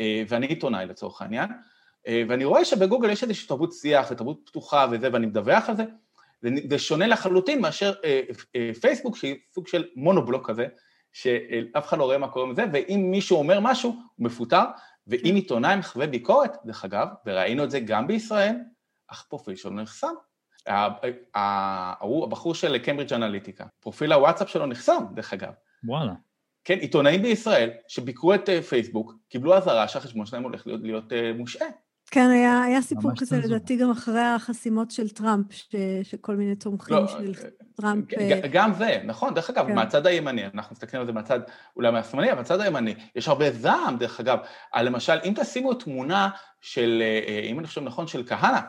אה, 0.00 0.22
ואני 0.28 0.46
עיתונאי 0.46 0.86
לצורך 0.86 1.22
העניין, 1.22 1.48
אה, 2.08 2.22
ואני 2.28 2.44
רואה 2.44 2.64
שבגוגל 2.64 3.10
יש 3.10 3.22
איזושהי 3.22 3.48
תרבות 3.48 3.72
שיח 3.72 4.08
ותרבות 4.10 4.40
פתוחה 4.44 4.86
וזה, 4.90 5.08
ואני 5.12 5.26
מדווח 5.26 5.68
על 5.68 5.76
זה, 5.76 5.84
זה 6.70 6.78
שונה 6.78 7.06
לחלוטין 7.06 7.60
מאשר 7.60 7.92
אה, 8.04 8.20
אה, 8.56 8.70
פייסבוק, 8.80 9.16
שהיא 9.16 9.36
סוג 9.54 9.68
של 9.68 9.84
מונובלוק 9.96 10.50
כזה, 10.50 10.66
שאף 11.12 11.86
אחד 11.88 11.98
לא 11.98 12.04
רואה 12.04 12.18
מה 12.18 12.28
קורה 12.28 12.46
מזה, 12.46 12.64
ואם 12.72 13.08
מישהו 13.10 13.38
אומר 13.38 13.60
משהו, 13.60 13.90
הוא 13.90 14.26
מפוטר, 14.26 14.64
ואם 15.06 15.34
עיתונאי 15.34 15.76
מחווה 15.76 16.06
ביקורת, 16.06 16.56
דרך 16.64 16.84
אגב, 16.84 17.08
וראינו 17.26 17.64
את 17.64 17.70
זה 17.70 17.80
גם 17.80 18.06
בישראל, 18.06 18.56
אך 19.08 19.26
פרופיל 19.28 19.56
שלו 19.56 19.70
נחסם. 19.70 20.12
ההוא, 21.34 22.24
הבחור 22.24 22.54
של 22.54 22.78
קיימברידג' 22.78 23.12
אנליטיקה, 23.12 23.66
פרופיל 23.80 24.12
הוואטסאפ 24.12 24.48
שלו 24.48 24.66
נחסם, 24.66 25.04
דרך 25.14 25.32
אגב. 25.32 25.52
וואלה. 25.84 26.12
כן, 26.64 26.78
עיתונאים 26.78 27.22
בישראל 27.22 27.70
שביקרו 27.88 28.34
את 28.34 28.48
פייסבוק, 28.68 29.14
קיבלו 29.28 29.56
אזהרה 29.56 29.88
שהחשבון 29.88 30.26
שלהם 30.26 30.42
הולך 30.42 30.66
להיות, 30.66 30.80
להיות 30.82 31.12
מושעה. 31.34 31.68
כן, 32.12 32.30
היה, 32.30 32.62
היה 32.62 32.82
סיפור 32.82 33.10
כזה, 33.18 33.36
לדעתי, 33.36 33.76
גם 33.76 33.90
אחרי 33.90 34.20
החסימות 34.20 34.90
של 34.90 35.08
טראמפ, 35.08 35.52
ש, 35.52 35.76
שכל 36.02 36.36
מיני 36.36 36.56
תומכים 36.56 36.96
לא, 36.96 37.06
של 37.06 37.32
טראמפ... 37.76 38.04
גם 38.52 38.74
זה, 38.74 39.00
נכון, 39.04 39.34
דרך 39.34 39.50
אגב, 39.50 39.66
כן. 39.66 39.74
מהצד 39.74 40.06
הימני, 40.06 40.46
אנחנו 40.46 40.72
מסתכלים 40.74 41.00
על 41.00 41.06
זה 41.06 41.12
מהצד 41.12 41.40
אולי 41.76 41.90
מהשמאלי, 41.90 42.28
אבל 42.28 42.38
מהצד 42.38 42.60
הימני, 42.60 42.94
יש 43.14 43.28
הרבה 43.28 43.50
זעם, 43.50 43.98
דרך 43.98 44.20
אגב, 44.20 44.38
על 44.72 44.86
למשל, 44.86 45.18
אם 45.24 45.32
תשימו 45.36 45.74
תמונה 45.74 46.30
של, 46.60 47.02
אם 47.50 47.58
אני 47.58 47.66
חושב 47.66 47.80
נכון, 47.80 48.06
של 48.06 48.26
כהנא, 48.26 48.60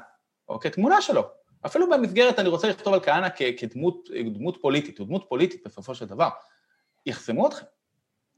או 0.50 0.60
כתמונה 0.60 1.02
שלו, 1.02 1.24
אפילו 1.66 1.90
במסגרת, 1.90 2.40
אני 2.40 2.50
רוצה 2.50 2.70
לכתוב 2.70 2.94
על 2.94 3.00
כהנא 3.00 3.28
כדמות 3.58 4.58
פוליטית, 4.62 5.00
הוא 5.00 5.08
דמות 5.08 5.26
פוליטית 5.30 5.62
בסופו 5.66 5.96
של 5.96 6.06
דבר, 6.06 6.30
יחסמו 7.06 7.48
אתכם. 7.48 7.66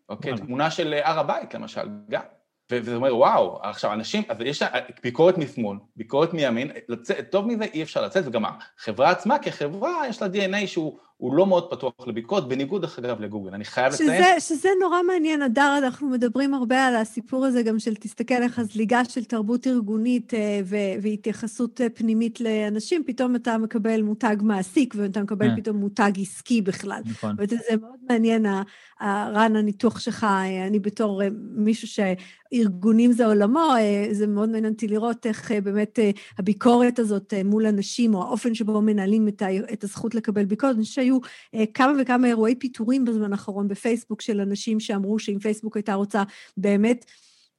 אוקיי, 0.09 0.37
תמונה 0.37 0.71
של 0.71 0.93
הר 1.03 1.19
הבית, 1.19 1.53
למשל, 1.53 1.87
גם. 2.09 2.21
וזה 2.71 2.95
אומר, 2.95 3.15
וואו, 3.15 3.60
עכשיו 3.63 3.93
אנשים, 3.93 4.23
אז 4.30 4.38
יש 4.45 4.63
ביקורת 5.04 5.38
משמאל, 5.38 5.78
ביקורת 5.95 6.34
מימין, 6.34 6.71
לצאת, 6.89 7.32
טוב 7.32 7.47
מזה 7.47 7.63
אי 7.63 7.84
אפשר 7.84 8.06
לצאת, 8.06 8.28
וגם 8.28 8.43
החברה 8.45 9.10
עצמה 9.10 9.39
כחברה, 9.39 10.08
יש 10.10 10.21
לה 10.21 10.28
DNA 10.28 10.67
שהוא 10.67 10.99
הוא 11.17 11.36
לא 11.36 11.47
מאוד 11.47 11.71
פתוח 11.71 11.93
לביקורת, 12.08 12.47
בניגוד 12.47 12.82
דרך 12.82 12.99
אגב 12.99 13.21
לגוגל, 13.21 13.54
אני 13.54 13.65
חייב 13.65 13.93
לציין. 13.93 14.23
שזה, 14.23 14.56
שזה 14.56 14.69
נורא 14.82 15.04
מעניין, 15.04 15.41
אדר, 15.41 15.75
אנחנו 15.78 16.10
מדברים 16.10 16.54
הרבה 16.54 16.86
על 16.86 16.95
הסיפור 16.95 17.45
הזה 17.45 17.63
גם 17.63 17.80
של 17.80 17.95
תסתכל 17.95 18.43
איך 18.43 18.60
הזליגה 18.60 19.06
של 19.06 19.23
תרבות 19.23 19.67
ארגונית 19.67 20.34
אה, 20.34 20.60
ו- 20.65 21.01
והתייחסות 21.01 21.82
אה, 21.82 21.89
פנימית 21.89 22.41
לאנשים, 22.41 23.04
פתאום 23.06 23.36
אתה 23.36 23.58
מקבל 23.58 24.01
מותג 24.01 24.36
מעסיק 24.41 24.93
ואתה 24.97 25.23
מקבל 25.23 25.51
yeah. 25.51 25.58
פתאום 25.58 25.78
מותג 25.78 26.12
עסקי 26.21 26.62
בכלל. 26.62 27.01
נכון. 27.06 27.36
וזה 27.38 27.56
מאוד 27.82 27.99
מעניין, 28.10 28.45
רן, 29.01 29.56
הניתוח 29.56 29.99
שלך, 29.99 30.23
אה, 30.23 30.67
אני 30.67 30.80
בתור 30.80 31.21
מישהו 31.56 31.88
שארגונים 31.88 33.12
זה 33.12 33.25
עולמו, 33.25 33.73
זה 34.12 34.28
מאוד 34.28 34.49
מעניין 34.49 34.73
אותי 34.73 34.88
לראות 34.88 35.25
איך 35.25 35.51
באמת 35.51 35.99
הביקורת 36.38 36.99
הזאת 36.99 37.34
מול 37.45 37.65
אנשים, 37.65 38.15
או 38.15 38.23
האופן 38.23 38.56
שבו 38.56 38.82
מנהלים 38.82 39.28
את 39.73 39.84
הזכות 39.84 40.15
לקבל 40.15 40.45
ביקורת, 40.45 40.75
אני 40.75 40.84
חושבת 40.84 41.04
שהיו 41.05 41.17
אה, 41.55 41.65
כמה 41.73 41.93
וכמה 42.01 42.27
אירועי 42.27 42.55
פיטורים 42.55 43.05
בזמן 43.05 43.31
האחרון 43.31 43.67
בפייסבוק 43.67 44.21
של 44.21 44.41
אנשים 44.41 44.79
שאמרו 44.79 45.19
שאם 45.19 45.39
פייסבוק 45.39 45.75
הייתה 45.77 45.93
רוצה 45.93 46.23
באמת 46.57 47.05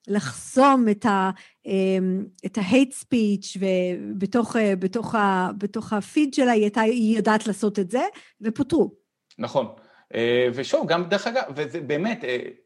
לחסום 0.09 0.89
את, 0.91 1.07
ה, 1.07 1.31
אמ, 1.67 2.25
את 2.47 2.59
ה-hate 2.59 2.95
speech 3.03 3.59
ובתוך 3.61 4.57
אה, 4.57 4.77
בתוך, 4.77 5.15
בתוך 5.59 5.93
הפיד 5.93 6.35
שלה, 6.35 6.53
היא 6.53 6.63
הייתה, 6.63 6.81
היא 6.81 7.17
יודעת 7.17 7.47
לעשות 7.47 7.79
את 7.79 7.91
זה, 7.91 8.03
ופוטרו. 8.41 8.95
נכון. 9.39 9.67
אה, 10.15 10.49
ושוב, 10.55 10.89
גם 10.89 11.09
דרך 11.09 11.27
אגב, 11.27 11.43
וזה 11.57 11.81
באמת, 11.81 12.25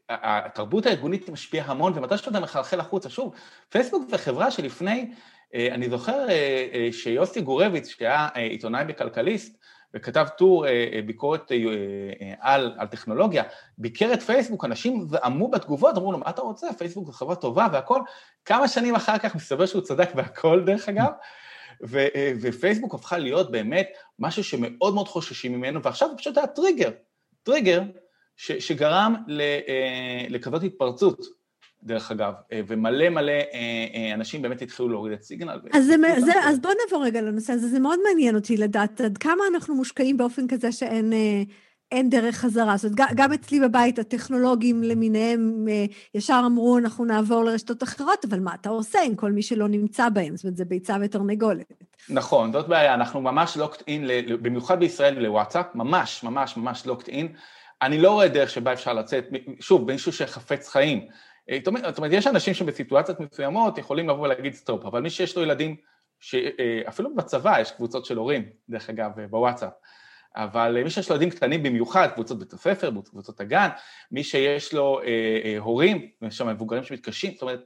התרבות 0.08 0.86
הארגונית 0.86 1.28
משפיעה 1.28 1.70
המון, 1.70 1.92
ומתי 1.96 2.18
שאתה 2.18 2.40
מחלחל 2.40 2.80
החוצה, 2.80 3.10
שוב, 3.10 3.34
פייסבוק 3.68 4.10
זה 4.10 4.18
חברה 4.18 4.50
שלפני, 4.50 5.10
אני 5.54 5.90
זוכר 5.90 6.26
שיוסי 6.92 7.40
גורביץ, 7.40 7.88
שהיה 7.88 8.28
עיתונאי 8.34 8.84
בכלכליסט, 8.84 9.60
וכתב 9.94 10.26
טור 10.38 10.66
אה, 10.66 10.88
אה, 10.92 11.02
ביקורת 11.02 11.52
אה, 11.52 11.56
על, 12.40 12.74
על 12.78 12.86
טכנולוגיה, 12.86 13.42
ביקר 13.78 14.12
את 14.12 14.22
פייסבוק, 14.22 14.64
אנשים 14.64 15.06
זעמו 15.08 15.50
בתגובות, 15.50 15.96
אמרו 15.96 16.12
לו, 16.12 16.18
מה 16.18 16.30
אתה 16.30 16.42
רוצה? 16.42 16.66
פייסבוק 16.78 17.06
זו 17.06 17.12
חברה 17.12 17.34
טובה 17.34 17.66
והכל. 17.72 18.00
כמה 18.44 18.68
שנים 18.68 18.94
אחר 18.94 19.18
כך 19.18 19.34
מסתבר 19.34 19.66
שהוא 19.66 19.82
צדק 19.82 20.10
והכל, 20.14 20.62
דרך 20.66 20.88
אגב. 20.88 21.10
ו, 21.86 22.06
ופייסבוק 22.40 22.94
הפכה 22.94 23.18
להיות 23.18 23.50
באמת 23.50 23.88
משהו 24.18 24.44
שמאוד 24.44 24.94
מאוד 24.94 25.08
חוששים 25.08 25.52
ממנו, 25.52 25.82
ועכשיו 25.82 26.08
פשוט 26.18 26.38
היה 26.38 26.46
טריגר, 26.46 26.90
טריגר 27.42 27.82
ש, 28.36 28.52
שגרם 28.52 29.14
לכזאת 30.28 30.62
התפרצות. 30.62 31.39
דרך 31.82 32.10
אגב, 32.10 32.32
אה, 32.52 32.60
ומלא 32.66 33.08
מלא 33.08 33.32
אה, 33.32 33.86
אה, 33.94 34.14
אנשים 34.14 34.42
באמת 34.42 34.62
התחילו 34.62 34.88
להוריד 34.88 35.12
את 35.12 35.22
סיגנל. 35.22 35.60
אז, 35.72 35.86
זה, 35.86 35.94
זה, 36.18 36.32
אז 36.44 36.60
בוא 36.60 36.70
נעבור 36.84 37.04
רגע 37.04 37.20
לנושא 37.20 37.52
הזה, 37.52 37.68
זה 37.68 37.80
מאוד 37.80 37.98
מעניין 38.08 38.34
אותי 38.34 38.56
לדעת 38.56 39.00
עד 39.00 39.18
כמה 39.18 39.44
אנחנו 39.54 39.74
מושקעים 39.74 40.16
באופן 40.16 40.48
כזה 40.48 40.72
שאין... 40.72 41.12
אין 41.92 42.10
דרך 42.10 42.36
חזרה. 42.36 42.76
זאת 42.76 42.92
אומרת, 42.98 43.10
גם 43.14 43.32
אצלי 43.32 43.60
בבית, 43.60 43.98
הטכנולוגים 43.98 44.82
למיניהם 44.82 45.66
ישר 46.14 46.42
אמרו, 46.46 46.78
אנחנו 46.78 47.04
נעבור 47.04 47.44
לרשתות 47.44 47.82
אחרות, 47.82 48.24
אבל 48.24 48.40
מה 48.40 48.54
אתה 48.54 48.68
עושה 48.68 48.98
עם 49.02 49.14
כל 49.14 49.32
מי 49.32 49.42
שלא 49.42 49.68
נמצא 49.68 50.08
בהם? 50.08 50.36
זאת 50.36 50.44
אומרת, 50.44 50.56
זה 50.56 50.64
ביצה 50.64 50.96
ותרנגולת. 51.00 51.72
נכון, 52.08 52.52
זאת 52.52 52.68
בעיה, 52.68 52.94
אנחנו 52.94 53.20
ממש 53.20 53.56
locked 53.56 53.82
in, 53.86 54.06
במיוחד 54.42 54.80
בישראל 54.80 55.18
לוואטסאפ, 55.18 55.66
ממש, 55.74 56.24
ממש, 56.24 56.56
ממש 56.56 56.86
locked 56.86 57.08
in. 57.08 57.28
אני 57.82 58.00
לא 58.00 58.10
רואה 58.10 58.28
דרך 58.28 58.50
שבה 58.50 58.72
אפשר 58.72 58.92
לצאת, 58.92 59.24
שוב, 59.60 59.92
מישהו 59.92 60.12
שחפץ 60.12 60.68
חיים. 60.68 61.06
אה, 61.50 61.58
זאת 61.88 61.98
אומרת, 61.98 62.12
יש 62.12 62.26
אנשים 62.26 62.54
שבסיטואציות 62.54 63.20
מסוימות 63.20 63.78
יכולים 63.78 64.08
לבוא 64.08 64.22
ולהגיד 64.22 64.54
סטופ, 64.54 64.84
אבל 64.84 65.00
מי 65.00 65.10
שיש 65.10 65.36
לו 65.36 65.42
ילדים, 65.42 65.76
אפילו 66.88 67.14
בצבא 67.14 67.60
יש 67.60 67.70
קבוצות 67.70 68.06
של 68.06 68.16
הורים, 68.16 68.48
דרך 68.68 68.90
אגב, 68.90 69.10
בוואטסאפ, 69.30 69.72
אבל 70.36 70.82
מי 70.84 70.90
שיש 70.90 71.08
לו 71.08 71.16
ילדים 71.16 71.30
קטנים 71.30 71.62
במיוחד, 71.62 72.08
קבוצות 72.14 72.38
בית 72.38 72.52
הספר, 72.52 72.90
קבוצות 73.10 73.40
הגן, 73.40 73.68
מי 74.12 74.24
שיש 74.24 74.74
לו 74.74 75.00
אה, 75.00 75.06
אה, 75.44 75.58
הורים, 75.58 76.08
יש 76.22 76.36
שם 76.36 76.48
מבוגרים 76.48 76.84
שמתקשים, 76.84 77.32
זאת 77.32 77.42
אומרת, 77.42 77.64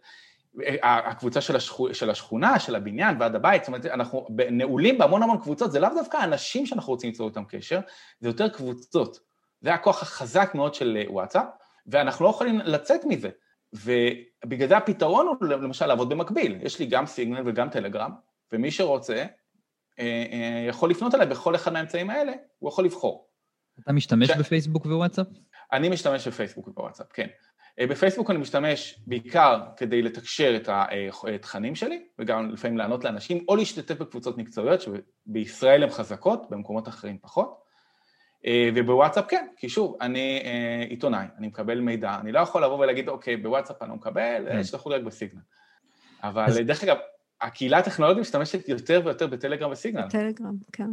אה, 0.62 0.98
הקבוצה 0.98 1.40
של, 1.40 1.56
השכו, 1.56 1.94
של 1.94 2.10
השכונה, 2.10 2.58
של 2.58 2.74
הבניין 2.74 3.16
ועד 3.20 3.34
הבית, 3.34 3.64
זאת 3.64 3.68
אומרת, 3.68 3.86
אנחנו 3.86 4.26
נעולים 4.50 4.98
בהמון 4.98 5.22
המון 5.22 5.38
קבוצות, 5.38 5.72
זה 5.72 5.80
לאו 5.80 5.90
דווקא 5.94 6.16
אנשים 6.24 6.66
שאנחנו 6.66 6.92
רוצים 6.92 7.10
ליצור 7.10 7.28
איתם 7.28 7.44
קשר, 7.44 7.80
זה 8.20 8.28
יותר 8.28 8.48
קבוצות. 8.48 9.18
זה 9.60 9.74
הכוח 9.74 10.02
החזק 10.02 10.50
מאוד 10.54 10.74
של 10.74 10.98
וואטסאפ, 11.08 11.44
ואנחנו 11.86 12.24
לא 12.24 12.30
יכולים 12.30 12.58
לצאת 12.58 13.04
מזה. 13.04 13.28
ובגלל 13.74 14.68
זה 14.68 14.76
הפתרון 14.76 15.26
הוא 15.26 15.48
למשל 15.48 15.86
לעבוד 15.86 16.08
במקביל. 16.08 16.58
יש 16.62 16.78
לי 16.78 16.86
גם 16.86 17.06
סיגנל 17.06 17.42
וגם 17.46 17.70
טלגרם, 17.70 18.10
ומי 18.52 18.70
שרוצה 18.70 19.14
אה, 19.98 20.24
אה, 20.32 20.66
יכול 20.68 20.90
לפנות 20.90 21.14
אליי 21.14 21.26
בכל 21.26 21.54
אחד 21.54 21.72
מהאמצעים 21.72 22.10
האלה, 22.10 22.32
הוא 22.58 22.68
יכול 22.68 22.84
לבחור. 22.84 23.28
אתה 23.80 23.92
משתמש 23.92 24.28
ש... 24.28 24.36
בפייסבוק 24.38 24.86
ווואטסאפ? 24.86 25.26
אני 25.72 25.88
משתמש 25.88 26.28
בפייסבוק 26.28 26.68
ובוואטסאפ, 26.68 27.06
כן. 27.12 27.26
אה, 27.80 27.86
בפייסבוק 27.86 28.30
אני 28.30 28.38
משתמש 28.38 29.00
בעיקר 29.06 29.60
כדי 29.76 30.02
לתקשר 30.02 30.56
את 30.56 30.68
התכנים 31.34 31.74
שלי, 31.74 32.04
וגם 32.18 32.50
לפעמים 32.50 32.78
לענות 32.78 33.04
לאנשים, 33.04 33.44
או 33.48 33.56
להשתתף 33.56 33.98
בקבוצות 33.98 34.38
מקצועיות, 34.38 34.80
שבישראל 34.80 35.82
הן 35.82 35.90
חזקות, 35.90 36.50
במקומות 36.50 36.88
אחרים 36.88 37.18
פחות. 37.18 37.63
אה, 38.46 38.70
ובוואטסאפ 38.74 39.24
כן, 39.28 39.46
כי 39.56 39.68
שוב, 39.68 39.96
אני 40.00 40.40
אה, 40.44 40.86
עיתונאי, 40.88 41.26
אני 41.38 41.46
מקבל 41.46 41.80
מידע, 41.80 42.16
אני 42.20 42.32
לא 42.32 42.40
יכול 42.40 42.64
לבוא 42.64 42.78
ולהגיד, 42.78 43.08
אוקיי, 43.08 43.36
בוואטסאפ 43.36 43.82
אני 43.82 43.90
לא 43.90 43.96
מקבל, 43.96 44.44
כן. 44.48 44.64
שלחו 44.64 44.90
לי 44.90 44.96
רק 44.96 45.02
בסיגנל. 45.02 45.40
אבל 46.22 46.44
אז... 46.44 46.56
דרך 46.56 46.84
אגב, 46.84 46.96
הקהילה 47.40 47.78
הטכנולוגית 47.78 48.20
משתמשת 48.20 48.68
יותר 48.68 49.00
ויותר 49.04 49.26
בטלגרם 49.26 49.70
וסיגנל. 49.70 50.06
בטלגרם, 50.06 50.54
כן. 50.72 50.90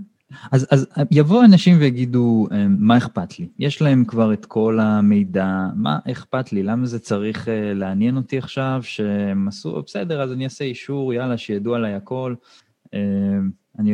אז, 0.51 0.67
אז 0.71 0.87
יבואו 1.11 1.43
אנשים 1.43 1.79
ויגידו, 1.79 2.47
אה, 2.51 2.65
מה 2.67 2.97
אכפת 2.97 3.39
לי? 3.39 3.47
יש 3.59 3.81
להם 3.81 4.05
כבר 4.05 4.33
את 4.33 4.45
כל 4.45 4.79
המידע, 4.79 5.67
מה 5.75 5.99
אכפת 6.11 6.53
לי? 6.53 6.63
למה 6.63 6.85
זה 6.85 6.99
צריך 6.99 7.47
לעניין 7.75 8.17
אותי 8.17 8.37
עכשיו? 8.37 8.79
שהם 8.81 9.47
עשו, 9.47 9.81
בסדר, 9.85 10.21
אז 10.21 10.31
אני 10.31 10.43
אעשה 10.43 10.63
אישור, 10.63 11.13
יאללה, 11.13 11.37
שידעו 11.37 11.75
עליי 11.75 11.93
הכל. 11.93 12.35
אני, 13.79 13.91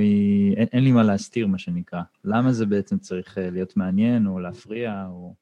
אין, 0.58 0.68
אין 0.74 0.84
לי 0.84 0.92
מה 0.92 1.04
להסתיר, 1.04 1.48
מה 1.48 1.58
שנקרא. 1.58 2.02
למה 2.24 2.52
זה 2.52 2.66
בעצם 2.66 2.98
צריך 2.98 3.38
אה, 3.38 3.50
להיות 3.50 3.78
מעניין 3.78 4.28
או 4.28 4.40
להפריע 4.40 5.06
או... 5.10 5.34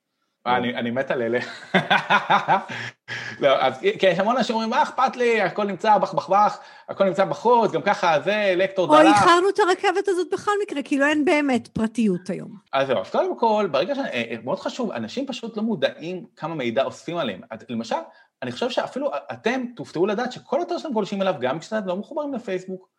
אה, 0.47 0.57
אני, 0.57 0.75
אני 0.75 0.91
מת 0.91 1.11
על 1.11 1.21
אלה. 1.21 1.39
לא, 3.41 3.61
אז 3.61 3.79
כן, 3.99 4.09
יש 4.11 4.19
המון 4.19 4.37
אנשים 4.37 4.55
אומרים, 4.55 4.69
מה 4.69 4.83
אכפת 4.83 5.15
לי, 5.15 5.41
הכל 5.41 5.63
נמצא 5.63 5.97
בח 5.97 6.13
בח 6.13 6.29
בח, 6.29 6.59
הכל 6.89 7.03
נמצא 7.03 7.25
בחוץ, 7.25 7.71
גם 7.71 7.81
ככה 7.81 8.21
זה, 8.21 8.53
לקטור 8.57 8.87
דלק. 8.87 9.05
או 9.05 9.11
איחרנו 9.13 9.49
את 9.49 9.59
הרכבת 9.59 10.07
הזאת 10.07 10.27
בכל 10.31 10.51
מקרה, 10.63 10.83
כאילו 10.83 11.05
אין 11.05 11.25
באמת 11.25 11.67
פרטיות 11.67 12.29
היום. 12.29 12.51
אז 12.73 12.87
זהו, 12.87 12.99
אז 12.99 13.09
קודם 13.09 13.39
כל, 13.39 13.67
ברגע 13.71 13.95
ש... 13.95 13.97
אה, 13.97 14.35
מאוד 14.43 14.59
חשוב, 14.59 14.91
אנשים 14.91 15.27
פשוט 15.27 15.57
לא 15.57 15.63
מודעים 15.63 16.25
כמה 16.35 16.55
מידע 16.55 16.83
אוספים 16.83 17.17
עליהם. 17.17 17.41
למשל, 17.69 17.95
אני 18.41 18.51
חושב 18.51 18.69
שאפילו 18.69 19.11
אתם 19.31 19.65
תופתעו 19.75 20.05
לדעת 20.05 20.31
שכל 20.31 20.61
אתר 20.61 20.77
שאתם 20.77 20.93
גולשים 20.93 21.21
אליו, 21.21 21.35
גם 21.39 21.59
כשאתם 21.59 21.87
לא 21.87 21.97
מחוברים 21.97 22.33
לפייסבוק, 22.33 22.94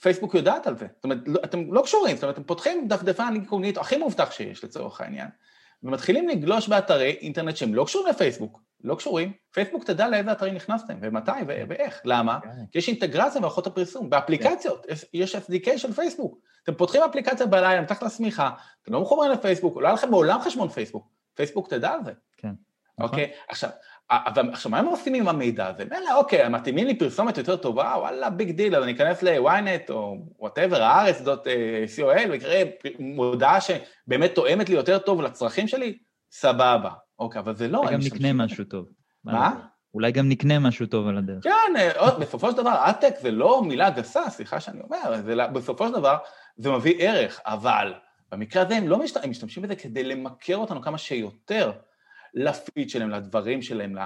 פייסבוק 0.00 0.34
יודעת 0.34 0.66
על 0.66 0.76
זה, 0.76 0.86
זאת 0.94 1.04
אומרת, 1.04 1.18
לא, 1.26 1.40
אתם 1.44 1.72
לא 1.74 1.82
קשורים, 1.82 2.16
זאת 2.16 2.22
אומרת, 2.22 2.34
אתם 2.34 2.44
פותחים 2.44 2.88
דפדפן 2.88 3.30
אינקוגניטו 3.34 3.80
הכי 3.80 3.96
מאובטח 3.96 4.30
שיש 4.30 4.64
לצורך 4.64 5.00
העניין, 5.00 5.28
ומתחילים 5.82 6.28
לגלוש 6.28 6.68
באתרי 6.68 7.10
אינטרנט 7.20 7.56
שהם 7.56 7.74
לא 7.74 7.84
קשורים 7.84 8.08
לפייסבוק, 8.08 8.60
לא 8.84 8.94
קשורים, 8.94 9.32
פייסבוק 9.52 9.84
תדע 9.84 10.08
לאיזה 10.08 10.32
אתרים 10.32 10.54
נכנסתם, 10.54 10.94
ומתי 11.00 11.30
ו- 11.48 11.62
ואיך. 11.68 12.00
למה? 12.04 12.38
כן. 12.42 12.48
כי 12.72 12.78
יש 12.78 12.88
אינטגרציה 12.88 13.40
במערכות 13.40 13.66
הפרסום, 13.66 14.10
באפליקציות, 14.10 14.86
יש- 14.88 15.04
יש 15.12 15.36
SDK 15.36 15.78
של 15.78 15.92
פייסבוק. 15.92 16.38
אתם 16.64 16.74
פותחים 16.74 17.02
אפליקציה 17.02 17.46
בלילה, 17.46 17.80
מתחת 17.80 18.02
לשמיכה, 18.02 18.50
אתם 18.82 18.92
לא 18.92 19.00
מחוברים 19.00 19.30
לפייסבוק, 19.32 19.76
לא 19.76 19.86
היה 19.86 19.94
לכם 19.94 20.10
מעולם 20.10 20.40
חשבון 20.40 20.68
פייסבוק, 20.68 21.08
פייסבוק 21.34 21.68
תדע 21.68 21.90
על 21.90 22.04
זה. 22.04 22.12
כן. 22.36 22.52
אוקיי? 23.00 23.30
עכשיו, 23.48 23.70
אבל 24.10 24.50
עכשיו, 24.50 24.70
מה 24.70 24.78
הם 24.78 24.86
עושים 24.86 25.14
עם 25.14 25.28
המידע 25.28 25.66
הזה? 25.66 25.84
מילא, 25.84 26.18
אוקיי, 26.18 26.48
מתאימים 26.48 26.86
לי 26.86 26.98
פרסומת 26.98 27.38
יותר 27.38 27.56
טובה, 27.56 27.94
וואלה, 27.98 28.30
big 28.30 28.50
deal, 28.50 28.76
אז 28.76 28.82
אני 28.84 28.92
אכנס 28.92 29.22
ל-ynet 29.22 29.90
או 29.90 30.16
whatever, 30.38 30.82
הארץ.co.il, 30.82 32.30
ויקרא 32.30 32.54
מודעה 32.98 33.58
שבאמת 33.60 34.34
תואמת 34.34 34.68
לי 34.68 34.74
יותר 34.74 34.98
טוב 34.98 35.22
לצרכים 35.22 35.68
שלי, 35.68 35.98
סבבה. 36.30 36.90
אוקיי, 37.18 37.40
אבל 37.40 37.54
זה 37.54 37.68
לא... 37.68 37.84
הם 37.84 37.92
גם 37.92 38.00
נקנה 38.04 38.32
משהו 38.32 38.64
טוב. 38.64 38.86
מה? 39.24 39.54
אולי 39.94 40.12
גם 40.12 40.28
נקנה 40.28 40.58
משהו 40.58 40.86
טוב 40.86 41.08
על 41.08 41.18
הדרך. 41.18 41.44
כן, 41.44 41.76
אה, 41.76 42.18
בסופו 42.18 42.50
של 42.50 42.56
דבר, 42.56 42.70
adtech 42.70 43.14
זה 43.20 43.30
לא 43.30 43.62
מילה 43.62 43.90
גסה, 43.90 44.30
סליחה 44.30 44.60
שאני 44.60 44.80
אומר, 44.80 45.22
זה, 45.22 45.34
לא- 45.34 45.46
בסופו 45.46 45.88
של 45.88 45.94
דבר 45.94 46.16
זה 46.56 46.70
מביא 46.70 46.94
ערך, 46.98 47.40
אבל 47.46 47.94
במקרה 48.32 48.62
הזה 48.62 48.76
הם 48.76 48.88
לא 48.88 48.98
משת... 48.98 49.24
הם 49.24 49.30
משתמשים 49.30 49.62
בזה 49.62 49.76
כדי 49.76 50.04
למכר 50.04 50.56
אותנו 50.56 50.82
כמה 50.82 50.98
שיותר 50.98 51.72
לפיד 52.36 52.90
שלהם, 52.90 53.10
לדברים 53.10 53.62
שלהם. 53.62 53.96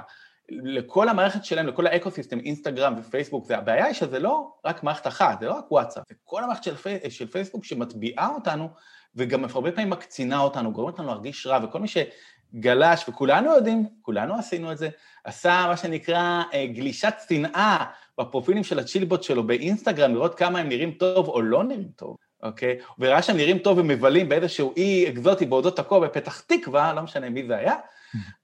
לכל 0.49 1.09
המערכת 1.09 1.45
שלהם, 1.45 1.67
לכל 1.67 1.87
האקוסיסטם, 1.87 2.39
אינסטגרם 2.39 2.93
ופייסבוק, 2.97 3.45
זה, 3.45 3.57
הבעיה 3.57 3.85
היא 3.85 3.93
שזה 3.93 4.19
לא 4.19 4.53
רק 4.65 4.83
מערכת 4.83 5.07
אחת, 5.07 5.39
זה 5.39 5.45
לא 5.45 5.53
רק 5.53 5.71
וואטסאפ, 5.71 6.03
זה 6.09 6.15
כל 6.23 6.43
המערכת 6.43 6.63
של, 6.63 6.75
פי... 6.75 7.09
של 7.09 7.27
פייסבוק 7.27 7.65
שמטביעה 7.65 8.29
אותנו, 8.35 8.69
וגם 9.15 9.45
הרבה 9.45 9.71
פעמים 9.71 9.89
מקצינה 9.89 10.39
אותנו, 10.39 10.71
גורמת 10.73 10.99
לנו 10.99 11.07
להרגיש 11.07 11.47
רע, 11.47 11.59
וכל 11.63 11.79
מי 11.79 11.87
שגלש, 11.87 13.09
וכולנו 13.09 13.55
יודעים, 13.55 13.87
כולנו 14.01 14.35
עשינו 14.35 14.71
את 14.71 14.77
זה, 14.77 14.89
עשה 15.23 15.65
מה 15.67 15.77
שנקרא 15.77 16.43
אה, 16.53 16.67
גלישת 16.67 17.13
שנאה 17.29 17.85
בפרופילים 18.19 18.63
של 18.63 18.79
הצ'ילבוט 18.79 19.23
שלו 19.23 19.47
באינסטגרם, 19.47 20.13
לראות 20.13 20.35
כמה 20.35 20.59
הם 20.59 20.69
נראים 20.69 20.91
טוב 20.91 21.27
או 21.27 21.41
לא 21.41 21.63
נראים 21.63 21.89
טוב, 21.95 22.17
אוקיי? 22.43 22.77
וראה 22.99 23.21
שהם 23.21 23.37
נראים 23.37 23.57
טוב 23.57 23.77
ומבלים 23.77 24.29
באיזשהו 24.29 24.73
אי 24.77 25.09
אקזוטי 25.09 25.45
בעודות 25.45 25.77
תקוע 25.77 25.99
בפתח 25.99 26.39
תקווה, 26.39 26.93
לא 26.93 27.01
משנה 27.01 27.29
מי 27.29 27.47
זה 27.47 27.57
היה, 27.57 27.75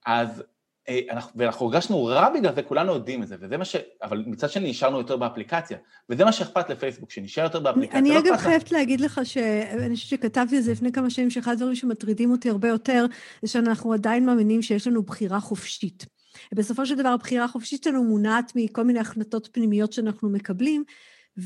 אז, 0.06 0.43
אה, 0.89 0.99
אנחנו, 1.10 1.32
ואנחנו 1.36 1.65
הרגשנו 1.65 2.06
רע 2.06 2.30
בגלל 2.30 2.56
זה, 2.56 2.63
כולנו 2.63 2.93
יודעים 2.93 3.23
את 3.23 3.27
זה, 3.27 3.36
וזה 3.39 3.58
מה 3.58 3.65
ש... 3.65 3.75
אבל 4.03 4.23
מצד 4.27 4.49
שני 4.49 4.69
נשארנו 4.69 4.97
יותר 4.97 5.17
באפליקציה, 5.17 5.77
וזה 6.10 6.25
מה 6.25 6.32
שאכפת 6.32 6.69
לפייסבוק, 6.69 7.12
שנשאר 7.12 7.43
יותר 7.43 7.58
אני, 7.58 7.63
באפליקציה. 7.63 7.99
אני 7.99 8.10
לא 8.10 8.19
אגב 8.19 8.38
חייבת 8.38 8.71
להגיד 8.71 9.01
לך 9.01 9.21
שאני 9.23 9.95
חושבת 9.95 10.10
שכתבתי 10.10 10.58
על 10.58 10.62
זה 10.62 10.71
לפני 10.71 10.91
כמה 10.91 11.10
שנים, 11.10 11.30
שאחד 11.30 11.51
הדברים 11.51 11.75
שמטרידים 11.75 12.32
אותי 12.32 12.49
הרבה 12.49 12.67
יותר, 12.67 13.06
זה 13.41 13.47
שאנחנו 13.47 13.93
עדיין 13.93 14.25
מאמינים 14.25 14.62
שיש 14.62 14.88
לנו 14.88 15.03
בחירה 15.03 15.39
חופשית. 15.39 16.06
בסופו 16.53 16.86
של 16.86 16.95
דבר 16.95 17.10
הבחירה 17.10 17.45
החופשית 17.45 17.84
שלנו 17.84 18.03
מונעת 18.03 18.51
מכל 18.56 18.84
מיני 18.84 18.99
החלטות 18.99 19.49
פנימיות 19.51 19.93
שאנחנו 19.93 20.30
מקבלים, 20.30 20.84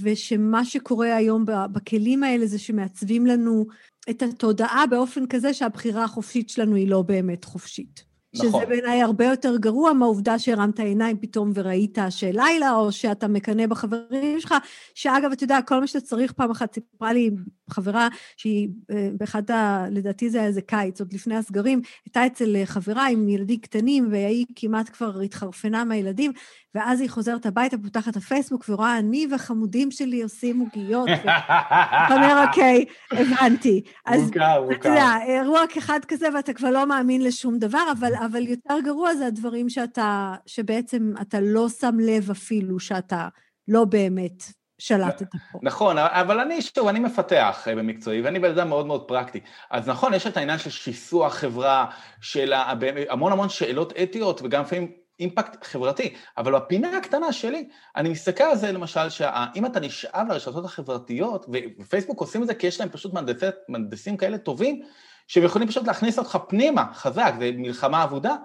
ושמה 0.02 0.66
שקורה 0.66 1.16
היום 1.16 1.46
בכלים 1.72 2.24
האלה 2.24 2.46
זה 2.46 2.60
שמעצבים 2.60 3.26
לנו 3.26 3.66
את 4.10 4.22
התודעה 4.22 4.84
באופן 4.90 5.28
כזה 5.28 5.54
שהבחירה 5.54 6.04
החופשית 6.04 6.50
שלנו 6.50 6.76
היא 6.76 6.88
לא 6.88 7.02
באמת 7.02 7.46
חופשית. 7.46 8.11
נכון. 8.36 8.50
שזה 8.50 8.66
בעיניי 8.66 9.02
הרבה 9.02 9.26
יותר 9.26 9.58
גרוע 9.58 9.94
מהעובדה 9.94 10.40
שהרמת 10.40 10.80
עיניים 10.80 11.18
פתאום 11.18 11.52
וראית 11.54 11.98
שלילה, 12.10 12.72
או 12.76 12.92
שאתה 12.92 13.28
מקנא 13.28 13.68
בחברים 13.68 14.40
שלך, 14.40 14.56
שאגב, 14.96 15.32
אתה 15.32 15.44
יודע, 15.44 15.62
כל 15.62 15.80
מה 15.80 15.88
שאתה 15.88 16.06
צריך, 16.06 16.32
פעם 16.32 16.52
אחת 16.52 16.74
סיפרה 16.74 17.14
לי 17.14 17.30
חברה 17.70 18.08
שהיא 18.38 18.70
אה, 18.92 19.10
באחד 19.18 19.52
ה... 19.52 19.86
לדעתי 19.92 20.30
זה 20.30 20.38
היה 20.38 20.48
איזה 20.48 20.62
קיץ, 20.62 21.00
עוד 21.00 21.14
לפני 21.14 21.36
הסגרים, 21.36 21.82
הייתה 22.06 22.26
אצל 22.26 22.56
אה, 22.56 22.66
חברה 22.66 23.08
עם 23.08 23.30
ילדים 23.30 23.60
קטנים, 23.60 24.08
והיא 24.12 24.46
כמעט 24.56 24.90
כבר 24.90 25.20
התחרפנה 25.20 25.84
מהילדים, 25.84 26.32
ואז 26.76 27.02
היא 27.02 27.10
חוזרת 27.10 27.46
הביתה, 27.46 27.78
פותחת 27.78 28.12
את 28.12 28.18
הפייסבוק, 28.18 28.66
ורואה 28.70 28.98
אני 28.98 29.28
והחמודים 29.32 29.92
שלי 29.92 30.22
עושים 30.22 30.60
עוגיות, 30.60 31.10
ואתה 31.26 32.16
אומר, 32.16 32.44
אוקיי, 32.48 32.86
הבנתי. 33.12 33.82
אז 34.06 34.22
מוכר, 34.22 34.40
אתה 34.40 34.76
מוכר. 34.76 34.90
יודע, 34.90 35.14
אירוע 35.28 35.62
אחד 35.78 36.00
כזה 36.08 36.28
ואתה 36.36 36.54
כבר 36.54 36.72
לא 36.72 36.88
מאמין 36.88 37.24
לשום 37.24 37.58
דבר, 37.58 37.84
אבל, 37.92 38.14
אבל 38.22 38.48
יותר 38.48 38.76
גרוע 38.84 39.16
זה 39.16 39.28
הדברים 39.28 39.70
שאתה, 39.70 40.36
שבעצם 40.46 41.14
אתה 41.22 41.40
לא 41.42 41.70
שם 41.70 41.96
לב 42.00 42.30
אפילו 42.32 42.80
שאתה 42.80 43.28
לא 43.68 43.86
באמת 43.86 44.44
שלטת 44.78 45.28
פה. 45.52 45.60
נכון, 45.62 45.98
אבל 45.98 46.40
אני, 46.40 46.62
שוב, 46.62 46.88
אני 46.88 47.00
מפתח 47.00 47.66
אה, 47.68 47.76
במקצועי, 47.76 48.22
ואני 48.22 48.40
בן 48.40 48.52
אדם 48.52 48.70
מאוד 48.70 48.86
מאוד 48.88 49.08
פרקטי. 49.08 49.40
אז 49.70 49.88
נכון, 49.88 50.14
יש 50.14 50.28
את 50.28 50.38
העניין 50.38 50.58
של 50.58 50.70
שיסוע 50.70 51.30
חברה, 51.30 51.86
של 52.22 52.54
המון 53.10 53.32
המון 53.32 53.50
שאלות 53.50 53.94
אתיות, 54.04 54.42
וגם 54.42 54.62
לפעמים 54.62 54.92
אימפקט 55.20 55.64
חברתי, 55.64 56.14
אבל 56.38 56.56
בפינה 56.56 56.98
הקטנה 56.98 57.34
שלי, 57.34 57.70
אני 57.96 58.10
מסתכל 58.10 58.44
על 58.44 58.58
זה 58.58 58.72
למשל, 58.72 59.10
שאם 59.10 59.66
אתה 59.66 59.80
נשאב 59.80 60.28
לרשתות 60.30 60.66
החברתיות, 60.66 61.46
ופייסבוק 61.80 62.20
עושים 62.20 62.42
את 62.42 62.48
זה 62.48 62.54
כי 62.54 62.68
יש 62.68 62.80
להם 62.80 62.90
פשוט 62.90 63.14
מהנדסים 63.70 64.18
כאלה 64.18 64.38
טובים, 64.38 64.82
שהם 65.32 65.44
יכולים 65.44 65.68
פשוט 65.68 65.88
להכניס 65.88 66.20
אותך 66.20 66.38
פנימה, 66.48 66.86
חזק, 66.94 67.34
זה 67.40 67.52
מלחמה 67.54 68.04
אבודה, 68.04 68.36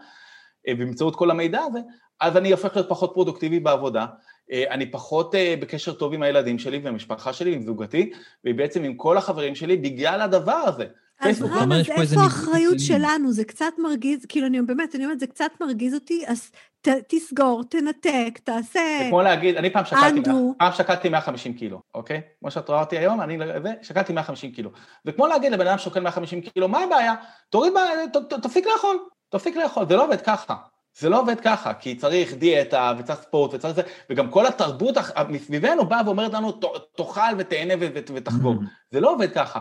אה, 0.69 0.75
באמצעות 0.75 1.17
כל 1.17 1.31
המידע 1.31 1.61
הזה, 1.61 1.79
אז 2.21 2.37
אני 2.37 2.51
הופך 2.51 2.77
להיות 2.77 2.89
פחות 2.89 3.11
פרודוקטיבי 3.15 3.61
בעבודה, 3.61 4.07
אה, 4.53 4.65
אני 4.71 4.91
פחות 4.91 5.35
אה, 5.35 5.55
בקשר 5.61 5.93
טוב 5.93 6.15
עם 6.15 6.23
הילדים 6.23 6.59
שלי 6.59 6.79
והמשפחה 6.79 7.33
שלי, 7.33 7.55
עם 7.55 7.63
זוגתי, 7.63 8.13
ובעצם 8.45 8.85
עם 8.85 8.95
כל 8.95 9.19
החברים 9.19 9.55
שלי, 9.55 9.77
בגלל 9.77 10.21
הדבר 10.21 10.53
הזה. 10.53 10.87
אז 11.21 11.43
אומר, 11.43 11.81
אז 11.81 12.13
איפה 12.13 12.23
האחריות. 12.23 12.81
שלנו? 12.81 13.33
זה 13.33 13.45
קצת 13.45 13.73
מרגיז, 13.79 14.27
כאילו, 14.29 14.47
אני 14.47 14.63
באמת, 14.63 14.95
אני 14.95 15.05
אומרת, 15.05 15.21
זה 15.21 15.27
קצת 15.27 15.51
מרגיז 15.61 15.95
אותי, 15.95 16.25
אז 16.27 16.51
ת, 16.83 16.89
תסגור, 17.09 17.63
תנתק, 17.71 18.39
תעשה... 18.45 18.81
זה 18.99 19.07
כמו 19.09 19.23
להגיד, 19.23 19.57
אני 19.57 19.71
פעם 19.71 19.85
שקלתי. 19.85 20.21
פעם 20.59 20.73
שקלתי 20.73 21.09
150 21.09 21.55
קילו, 21.55 21.81
אוקיי? 21.95 22.21
כמו 22.41 22.51
שאת 22.51 22.69
רואה 22.69 22.81
אותי 22.81 22.99
היום, 22.99 23.21
אני 23.21 23.39
זה, 23.63 23.73
שקלתי 23.83 24.13
150 24.13 24.53
קילו. 24.53 24.71
זה 25.05 25.13
כמו 25.13 25.27
להגיד 25.27 25.53
לבן 25.53 25.67
אדם 25.67 25.79
שוקל 25.79 26.01
150 26.01 26.41
קילו, 26.41 26.69
מה 26.69 26.79
הבעיה? 26.79 27.15
תוריד, 27.51 27.73
ת- 28.13 28.17
ת- 28.17 28.43
תפסיק 28.43 28.67
לאכול, 28.75 28.97
תפסיק 29.31 29.57
לאכול, 29.57 29.87
זה 29.89 29.97
לא 29.97 30.05
עובד 30.05 30.21
ככה. 30.21 30.55
זה 30.99 31.09
לא 31.09 31.21
עובד 31.21 31.41
ככה, 31.41 31.75
כי 31.75 31.95
צריך 31.95 32.35
דיאטה 32.35 32.93
וצריך 32.99 33.21
ספורט 33.21 33.55
וצריך 33.55 33.75
זה, 33.75 33.83
וגם 34.11 34.31
כל 34.31 34.47
התרבות 34.47 34.95
מסביבנו 35.29 35.87
באה 35.87 36.01
ואומרת 36.07 36.33
לנו, 36.33 36.53
"ת- 36.53 36.65
תאכל 36.97 37.21
ותהנה 37.39 37.75
ותחגוג. 38.15 38.63
זה 38.91 39.01
לא 39.01 39.13
עובד 39.13 39.33
ככה. 39.35 39.61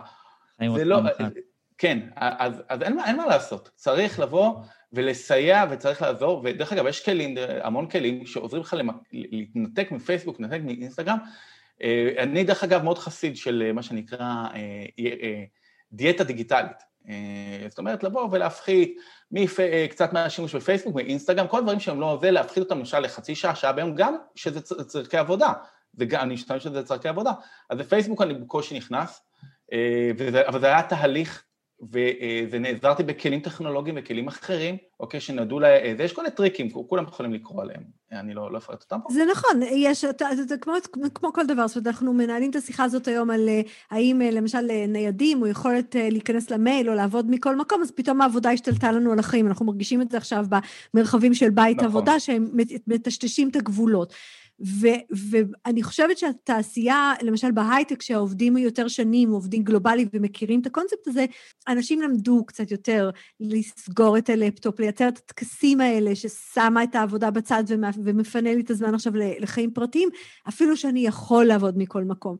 זה 0.75 0.85
לא... 0.85 1.01
כן, 1.77 1.99
אז, 2.15 2.53
אז 2.69 2.81
אין, 2.81 2.99
אין 3.05 3.17
מה 3.17 3.25
לעשות. 3.25 3.69
צריך 3.75 4.19
לבוא 4.19 4.55
ולסייע 4.93 5.65
וצריך 5.69 6.01
לעזור, 6.01 6.41
ודרך 6.45 6.73
אגב, 6.73 6.87
יש 6.87 7.05
כלים, 7.05 7.35
המון 7.61 7.89
כלים 7.89 8.25
שעוזרים 8.25 8.61
לך 8.61 8.73
למק- 8.73 9.09
להתנתק 9.11 9.91
מפייסבוק, 9.91 10.39
להתנתק 10.39 10.63
מאינסטגרם. 10.63 11.17
אה, 11.81 12.09
אני 12.17 12.43
דרך 12.43 12.63
אגב 12.63 12.83
מאוד 12.83 12.97
חסיד 12.97 13.37
של 13.37 13.63
אה, 13.65 13.73
מה 13.73 13.83
שנקרא 13.83 14.43
אה, 14.55 15.43
דיאטה 15.91 16.23
דיגיטלית. 16.23 16.95
זאת 17.69 17.77
אומרת, 17.77 18.03
לבוא 18.03 18.27
ולהפחית 18.31 18.97
מפ... 19.31 19.59
קצת 19.89 20.13
מהשימוש 20.13 20.55
בפייסבוק, 20.55 20.95
מאינסטגרם, 20.95 21.47
כל 21.47 21.59
הדברים 21.59 21.79
שהם 21.79 22.01
לא 22.01 22.17
זה, 22.21 22.31
להפחית 22.31 22.63
אותם 22.63 22.79
למשל 22.79 22.99
לחצי 22.99 23.35
שעה, 23.35 23.55
שעה 23.55 23.73
ביום, 23.73 23.95
גם 23.95 24.15
שזה 24.35 24.61
צורכי 24.61 25.17
עבודה. 25.17 25.53
זה 25.93 26.05
גם, 26.05 26.21
אני 26.21 26.33
משתמש 26.33 26.67
בזה 26.67 26.79
לצורכי 26.79 27.07
עבודה. 27.07 27.31
אז 27.69 27.77
בפייסבוק 27.77 28.21
אני 28.21 28.33
בקושי 28.33 28.77
נכנס, 28.77 29.21
וזה, 30.17 30.47
אבל 30.47 30.59
זה 30.59 30.65
היה 30.65 30.83
תהליך, 30.83 31.43
ונעזרתי 32.51 33.03
בכלים 33.03 33.39
טכנולוגיים 33.39 33.95
וכלים 33.99 34.27
אחרים, 34.27 34.77
אוקיי, 34.99 35.19
שנדעו 35.19 35.59
ל... 35.59 35.65
זה, 35.97 36.03
יש 36.03 36.13
כל 36.13 36.21
מיני 36.21 36.35
טריקים, 36.35 36.69
כולם 36.69 37.03
יכולים 37.03 37.33
לקרוא 37.33 37.61
עליהם, 37.61 37.83
אני 38.11 38.33
לא, 38.33 38.51
לא 38.51 38.57
אפרט 38.57 38.81
אותם 38.83 38.99
פה. 39.03 39.13
זה 39.13 39.23
נכון, 39.31 39.61
יש, 39.71 40.05
זה, 40.47 40.57
כמו, 40.57 40.73
כמו 41.15 41.33
כל 41.33 41.45
דבר, 41.45 41.67
זאת 41.67 41.77
אומרת, 41.77 41.87
אנחנו 41.87 42.13
מנהלים 42.13 42.49
את 42.49 42.55
השיחה 42.55 42.83
הזאת 42.83 43.07
היום 43.07 43.31
על 43.31 43.49
אה, 43.49 43.61
האם 43.91 44.21
אה, 44.21 44.31
למשל 44.31 44.67
אה, 44.69 44.85
ניידים 44.87 45.41
או 45.41 45.47
יכולת 45.47 45.95
אה, 45.95 46.09
להיכנס 46.09 46.49
למייל 46.49 46.89
או 46.89 46.95
לעבוד 46.95 47.29
מכל 47.29 47.55
מקום, 47.55 47.81
אז 47.81 47.91
פתאום 47.91 48.21
העבודה 48.21 48.51
השתלטה 48.51 48.91
לנו 48.91 49.11
על 49.11 49.19
החיים, 49.19 49.47
אנחנו 49.47 49.65
מרגישים 49.65 50.01
את 50.01 50.11
זה 50.11 50.17
עכשיו 50.17 50.45
במרחבים 50.93 51.33
של 51.33 51.49
בית 51.49 51.77
נכון. 51.77 51.87
עבודה, 51.87 52.19
שהם 52.19 52.49
מט- 52.53 52.87
מטשטשים 52.87 53.49
את 53.49 53.55
הגבולות. 53.55 54.13
ו- 54.59 55.15
ואני 55.29 55.83
חושבת 55.83 56.17
שהתעשייה, 56.17 57.13
למשל 57.21 57.51
בהייטק, 57.51 58.01
שהעובדים 58.01 58.57
יותר 58.57 58.87
שנים, 58.87 59.29
עובדים 59.31 59.63
גלובליים 59.63 60.07
ומכירים 60.13 60.59
את 60.59 60.65
הקונספט 60.65 61.07
הזה, 61.07 61.25
אנשים 61.67 62.01
למדו 62.01 62.45
קצת 62.45 62.71
יותר 62.71 63.09
לסגור 63.39 64.17
את 64.17 64.29
הלפטופ, 64.29 64.79
לייצר 64.79 65.07
את 65.07 65.17
הטקסים 65.17 65.81
האלה 65.81 66.15
ששמה 66.15 66.83
את 66.83 66.95
העבודה 66.95 67.31
בצד 67.31 67.63
ומ- 67.67 68.03
ומפנה 68.03 68.55
לי 68.55 68.61
את 68.61 68.69
הזמן 68.69 68.95
עכשיו 68.95 69.13
לחיים 69.15 69.71
פרטיים, 69.71 70.09
אפילו 70.47 70.77
שאני 70.77 71.05
יכול 71.05 71.45
לעבוד 71.45 71.77
מכל 71.77 72.03
מקום. 72.03 72.37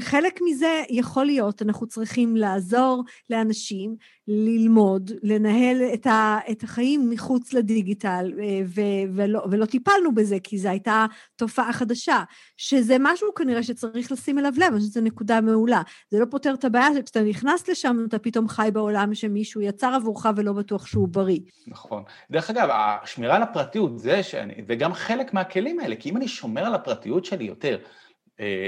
חלק 0.00 0.40
מזה 0.44 0.82
יכול 0.88 1.26
להיות, 1.26 1.62
אנחנו 1.62 1.86
צריכים 1.86 2.36
לעזור 2.36 3.04
לאנשים 3.30 3.96
ללמוד, 4.28 5.10
לנהל 5.22 5.82
את, 5.94 6.06
ה, 6.06 6.38
את 6.50 6.62
החיים 6.62 7.10
מחוץ 7.10 7.52
לדיגיטל, 7.52 8.32
אה, 8.40 8.60
ו, 8.66 8.80
ולא, 9.14 9.46
ולא 9.50 9.66
טיפלנו 9.66 10.14
בזה, 10.14 10.36
כי 10.42 10.58
זו 10.58 10.68
הייתה 10.68 11.06
תופעה 11.36 11.72
חדשה, 11.72 12.22
שזה 12.56 12.96
משהו 13.00 13.34
כנראה 13.34 13.62
שצריך 13.62 14.12
לשים 14.12 14.38
אליו 14.38 14.52
לב, 14.56 14.62
אני 14.62 14.78
חושבת 14.78 14.92
שזו 14.92 15.00
נקודה 15.00 15.40
מעולה. 15.40 15.82
זה 16.10 16.18
לא 16.18 16.26
פותר 16.30 16.54
את 16.54 16.64
הבעיה 16.64 16.88
שכשאתה 16.96 17.22
נכנס 17.22 17.68
לשם, 17.68 18.04
אתה 18.08 18.18
פתאום 18.18 18.48
חי 18.48 18.68
בעולם 18.72 19.14
שמישהו 19.14 19.60
יצר 19.60 19.94
עבורך 19.94 20.26
ולא 20.36 20.52
בטוח 20.52 20.86
שהוא 20.86 21.08
בריא. 21.08 21.40
נכון. 21.66 22.02
דרך 22.30 22.50
אגב, 22.50 22.68
השמירה 22.72 23.36
על 23.36 23.42
הפרטיות, 23.42 23.98
זה 23.98 24.22
שאני, 24.22 24.54
וגם 24.68 24.94
חלק 24.94 25.34
מהכלים 25.34 25.80
האלה, 25.80 25.96
כי 25.96 26.10
אם 26.10 26.16
אני 26.16 26.28
שומר 26.28 26.64
על 26.64 26.74
הפרטיות 26.74 27.24
שלי 27.24 27.44
יותר, 27.44 27.78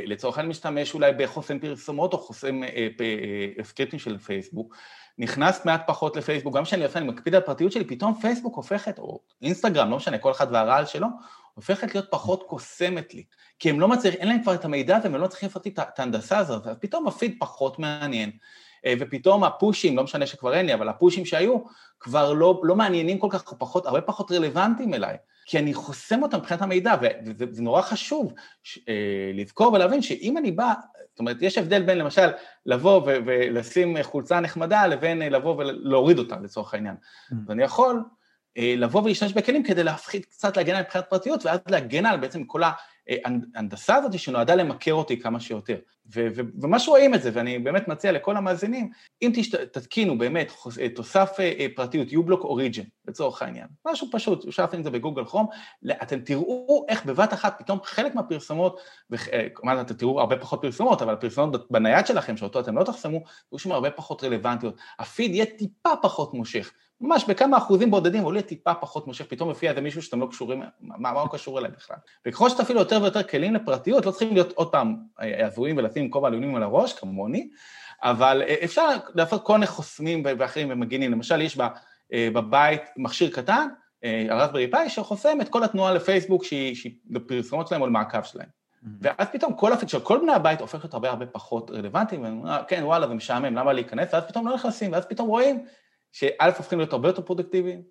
לצורך 0.06 0.38
העניין 0.38 0.50
משתמש 0.50 0.94
אולי 0.94 1.12
בחוסם 1.12 1.58
פרסומות 1.58 2.12
או 2.12 2.18
חוסם 2.18 2.62
אה, 2.62 2.88
אה, 3.58 3.64
סקריפטים 3.64 3.98
של 3.98 4.18
פייסבוק, 4.18 4.76
נכנס 5.18 5.64
מעט 5.64 5.82
פחות 5.86 6.16
לפייסבוק, 6.16 6.56
גם 6.56 6.64
כשאני 6.64 6.84
עושה, 6.84 6.98
אני 6.98 7.08
מקפיד 7.08 7.34
על 7.34 7.42
הפרטיות 7.42 7.72
שלי, 7.72 7.84
פתאום 7.84 8.14
פייסבוק 8.20 8.56
הופכת, 8.56 8.98
או 8.98 9.20
אינסטגרם, 9.42 9.90
לא 9.90 9.96
משנה, 9.96 10.18
כל 10.18 10.30
אחד 10.30 10.46
והרעל 10.50 10.86
שלו, 10.86 11.06
הופכת 11.54 11.94
להיות 11.94 12.06
פחות 12.10 12.42
קוסמת 12.42 13.14
לי. 13.14 13.24
כי 13.58 13.70
הם 13.70 13.80
לא 13.80 13.88
מצליחים, 13.88 14.20
אין 14.20 14.28
להם 14.28 14.42
כבר 14.42 14.54
את 14.54 14.64
המידע 14.64 14.98
והם 15.02 15.14
לא 15.14 15.24
מצליחים 15.24 15.48
לעשות 15.48 15.66
את 15.66 15.98
ההנדסה 15.98 16.38
הזאת, 16.38 16.66
אז 16.66 16.76
פתאום 16.80 17.08
הפיד 17.08 17.36
פחות 17.38 17.78
מעניין. 17.78 18.30
ופתאום 18.98 19.44
הפושים, 19.44 19.96
לא 19.96 20.04
משנה 20.04 20.26
שכבר 20.26 20.54
אין 20.54 20.66
לי, 20.66 20.74
אבל 20.74 20.88
הפושים 20.88 21.24
שהיו, 21.24 21.58
כבר 22.00 22.32
לא, 22.32 22.60
לא 22.64 22.76
מעניינים 22.76 23.18
כל 23.18 23.28
כך, 23.30 23.52
פחות, 23.58 23.86
הרבה 23.86 24.00
פחות 24.00 24.32
רלוונטיים 24.32 24.94
אליי. 24.94 25.16
כי 25.48 25.58
אני 25.58 25.74
חוסם 25.74 26.22
אותם 26.22 26.38
מבחינת 26.38 26.62
המידע, 26.62 26.94
וזה 27.24 27.62
נורא 27.62 27.82
חשוב 27.82 28.32
אה, 28.88 29.30
לזכור 29.34 29.72
ולהבין 29.72 30.02
שאם 30.02 30.38
אני 30.38 30.52
בא, 30.52 30.72
זאת 31.10 31.18
אומרת, 31.20 31.36
יש 31.40 31.58
הבדל 31.58 31.82
בין 31.82 31.98
למשל 31.98 32.28
לבוא 32.66 33.02
ולשים 33.04 34.02
חולצה 34.02 34.40
נחמדה 34.40 34.86
לבין 34.86 35.18
לבוא 35.18 35.56
ולהוריד 35.56 36.18
אותה 36.18 36.36
לצורך 36.42 36.74
העניין. 36.74 36.94
Mm. 36.94 37.34
ואני 37.46 37.62
יכול 37.62 37.96
אה, 37.96 38.02
לבוא 38.56 39.02
ולהשתמש 39.02 39.32
בכלים 39.32 39.62
כדי 39.62 39.84
להפחית 39.84 40.24
קצת 40.24 40.56
להגן 40.56 40.74
על 40.74 40.82
מבחינת 40.82 41.04
פרטיות, 41.08 41.46
ואז 41.46 41.58
להגן 41.68 42.06
על 42.06 42.16
בעצם 42.20 42.44
כל 42.44 42.62
ההנדסה 43.08 43.94
הזאת 43.94 44.18
שנועדה 44.18 44.54
למכר 44.54 44.94
אותי 44.94 45.20
כמה 45.20 45.40
שיותר. 45.40 45.76
וממש 46.12 46.88
רואים 46.88 47.14
את 47.14 47.22
זה, 47.22 47.30
ואני 47.32 47.58
באמת 47.58 47.88
מציע 47.88 48.12
לכל 48.12 48.36
המאזינים, 48.36 48.90
אם 49.22 49.30
תשת, 49.34 49.72
תתקינו 49.72 50.18
באמת 50.18 50.52
אה, 50.80 50.88
תוסף 50.88 51.36
אה, 51.40 51.52
אה, 51.58 51.66
פרטיות, 51.76 52.08
U-Block 52.08 52.42
Origin, 52.42 52.84
לצורך 53.08 53.42
העניין, 53.42 53.66
משהו 53.86 54.08
פשוט, 54.12 54.48
אפשר 54.48 54.62
לעשות 54.62 54.78
את 54.78 54.84
זה 54.84 54.90
בגוגל 54.90 55.24
כרום, 55.24 55.46
אתם 56.02 56.20
תראו 56.20 56.86
איך 56.88 57.04
בבת 57.04 57.32
אחת 57.32 57.56
פתאום 57.58 57.78
חלק 57.84 58.14
מהפרסומות, 58.14 58.80
כלומר 59.52 59.80
אתם 59.80 59.94
תראו 59.94 60.20
הרבה 60.20 60.36
פחות 60.36 60.62
פרסומות, 60.62 61.02
אבל 61.02 61.14
הפרסומות 61.14 61.70
בנייד 61.70 62.06
שלכם, 62.06 62.36
שאותו 62.36 62.60
אתם 62.60 62.78
לא 62.78 62.84
תחסמו, 62.84 63.16
יהיו 63.52 63.58
שם 63.58 63.72
הרבה 63.72 63.90
פחות 63.90 64.24
רלוונטיות. 64.24 64.76
הפיד 64.98 65.34
יהיה 65.34 65.46
טיפה 65.46 65.90
פחות 66.02 66.34
מושך. 66.34 66.72
ממש 67.00 67.24
בכמה 67.28 67.58
אחוזים 67.58 67.90
בודדים, 67.90 68.22
עולה 68.22 68.42
טיפה 68.42 68.74
פחות 68.74 69.06
מושך, 69.06 69.26
פתאום 69.28 69.48
מופיע 69.48 69.70
איזה 69.70 69.80
מישהו 69.80 70.02
שאתם 70.02 70.20
לא 70.20 70.26
קשורים, 70.26 70.62
מה, 70.80 71.12
מה 71.12 71.20
הוא 71.20 71.30
קשור 71.32 71.58
אליי 71.58 71.70
בכלל. 71.70 71.96
וככל 72.26 72.48
שתפעילו 72.48 72.80
יותר 72.80 73.02
ויותר 73.02 73.22
כלים 73.22 73.54
לפרטיות, 73.54 74.06
לא 74.06 74.10
צריכים 74.10 74.34
להיות 74.34 74.52
עוד 74.52 74.72
פעם 74.72 74.96
הזויים 75.18 75.76
ולשים 75.76 76.10
כובע 76.10 76.28
לאומיים 76.28 76.56
על 76.56 76.62
הראש, 76.62 76.92
כמוני, 76.92 77.48
אבל 78.02 78.42
אפשר 78.64 78.88
לעשות 79.14 79.44
כל 79.44 79.52
מיני 79.52 79.66
חוסמים 79.66 80.22
ואחרים 80.38 80.70
ומגינים. 80.70 81.12
למשל, 81.12 81.40
יש 81.40 81.58
בבית 82.12 82.82
מכשיר 82.96 83.30
קטן, 83.30 83.68
הרסברי 84.30 84.70
פאי, 84.70 84.90
שחוסם 84.90 85.40
את 85.40 85.48
כל 85.48 85.64
התנועה 85.64 85.94
לפייסבוק 85.94 86.44
שהיא 86.44 86.92
בפרסומות 87.06 87.68
שלהם 87.68 87.82
או 87.82 87.86
למעקב 87.86 88.22
שלהם. 88.22 88.46
Mm-hmm. 88.46 88.86
ואז 89.00 89.28
פתאום 89.32 89.54
כל 89.54 89.72
הפיצ'ר, 89.72 90.00
כל 90.00 90.18
בני 90.18 90.32
הבית 90.32 90.60
הופך 90.60 90.78
להיות 90.78 90.94
הרבה 90.94 91.10
הרבה 91.10 91.26
פחות 91.26 91.70
רלוונטיים, 91.70 92.22
והם 92.22 92.38
אומרים, 92.38 92.54
כן, 92.68 92.80
וואלה, 92.84 93.08
זה 93.08 93.14
משעמם, 93.14 93.56
למה 93.56 93.72
להיכנס? 93.72 94.14
ואז 94.14 94.24
פתאום 94.28 94.48
לא 94.48 94.54
נכנסים, 94.54 94.92
ואז 94.92 95.06
פתאום 95.06 95.28
רואים 95.28 95.64
שא' 96.12 96.56
הופכים 96.56 96.78
להיות 96.78 96.92
הרבה 96.92 97.08
יותר 97.08 97.22
פרודקטיביים, 97.22 97.82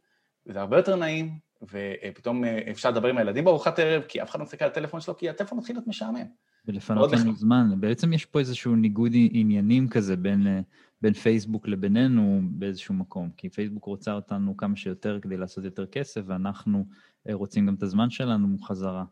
וזה 0.45 0.61
הרבה 0.61 0.77
יותר 0.77 0.95
נעים, 0.95 1.39
ופתאום 1.61 2.43
אה, 2.43 2.59
אפשר 2.71 2.91
לדבר 2.91 3.07
עם 3.07 3.17
הילדים 3.17 3.45
בארוחת 3.45 3.79
ערב, 3.79 4.03
כי 4.07 4.21
אף 4.21 4.29
אחד 4.29 4.39
לא 4.39 4.45
מסתכל 4.45 4.65
על 4.65 4.71
הטלפון 4.71 5.01
שלו, 5.01 5.17
כי 5.17 5.29
הטלפון 5.29 5.57
מתחיל 5.57 5.75
להיות 5.75 5.87
משעמם. 5.87 6.25
ולפנות 6.67 7.11
לנו 7.11 7.35
זמן. 7.35 7.69
בעצם 7.79 8.13
יש 8.13 8.25
פה 8.25 8.39
איזשהו 8.39 8.75
ניגוד 8.75 9.11
עניינים 9.31 9.89
כזה 9.89 10.17
בין, 10.17 10.47
אה, 10.47 10.59
בין 11.01 11.13
פייסבוק 11.13 11.67
לבינינו 11.67 12.41
באיזשהו 12.51 12.93
מקום, 12.93 13.29
כי 13.37 13.49
פייסבוק 13.49 13.85
רוצה 13.85 14.13
אותנו 14.13 14.57
כמה 14.57 14.75
שיותר 14.75 15.19
כדי 15.21 15.37
לעשות 15.37 15.63
יותר 15.63 15.85
כסף, 15.85 16.21
ואנחנו 16.25 16.85
אה, 17.29 17.33
רוצים 17.33 17.67
גם 17.67 17.73
את 17.73 17.83
הזמן 17.83 18.09
שלנו 18.09 18.59
חזרה. 18.59 19.03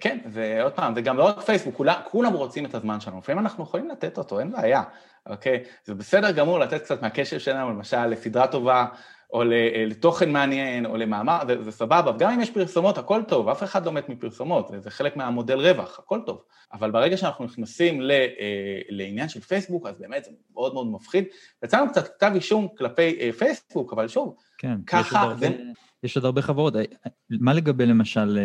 כן, 0.00 0.18
ועוד 0.26 0.72
פעם, 0.72 0.92
וגם 0.96 1.16
לא 1.16 1.24
רק 1.24 1.40
פייסבוק, 1.40 1.74
כולם, 1.74 2.00
כולם 2.10 2.32
רוצים 2.32 2.66
את 2.66 2.74
הזמן 2.74 3.00
שלנו, 3.00 3.18
לפעמים 3.18 3.38
אנחנו 3.38 3.64
יכולים 3.64 3.88
לתת 3.88 4.18
אותו, 4.18 4.40
אין 4.40 4.52
בעיה. 4.52 4.82
אוקיי? 5.26 5.64
זה 5.84 5.94
בסדר 5.94 6.30
גמור 6.30 6.58
לתת 6.58 6.82
קצת 6.82 7.02
מהקשר 7.02 7.38
שלנו, 7.38 7.70
למשל 7.70 8.06
לסדרה 8.06 8.46
טובה, 8.46 8.86
או 9.32 9.42
אה, 9.42 9.84
לתוכן 9.86 10.32
מעניין, 10.32 10.86
או 10.86 10.96
למאמר, 10.96 11.38
זה, 11.46 11.62
זה 11.62 11.70
סבבה, 11.70 12.12
גם 12.18 12.30
אם 12.30 12.40
יש 12.40 12.50
פרסומות, 12.50 12.98
הכל 12.98 13.22
טוב, 13.28 13.48
אף 13.48 13.62
אחד 13.62 13.86
לא 13.86 13.92
מת 13.92 14.08
מפרסומות, 14.08 14.68
זה, 14.68 14.80
זה 14.80 14.90
חלק 14.90 15.16
מהמודל 15.16 15.60
רווח, 15.60 15.98
הכל 15.98 16.20
טוב. 16.26 16.42
אבל 16.72 16.90
ברגע 16.90 17.16
שאנחנו 17.16 17.44
נכנסים 17.44 18.00
ל, 18.00 18.10
אה, 18.10 18.80
לעניין 18.88 19.28
של 19.28 19.40
פייסבוק, 19.40 19.86
אז 19.86 19.94
באמת 19.98 20.24
זה 20.24 20.30
מאוד 20.52 20.74
מאוד 20.74 20.86
מפחיד. 20.86 21.24
יצא 21.64 21.86
קצת 21.88 22.08
כתב 22.08 22.30
אישום 22.34 22.68
כלפי 22.78 23.18
אה, 23.20 23.30
פייסבוק, 23.38 23.92
אבל 23.92 24.08
שוב, 24.08 24.36
כן, 24.58 24.74
ככה... 24.86 25.34
זה... 25.38 25.48
יש 26.02 26.16
עוד 26.16 26.24
הרבה 26.24 26.42
חברות. 26.42 26.74
מה 27.30 27.52
לגבי 27.52 27.86
למשל, 27.86 28.38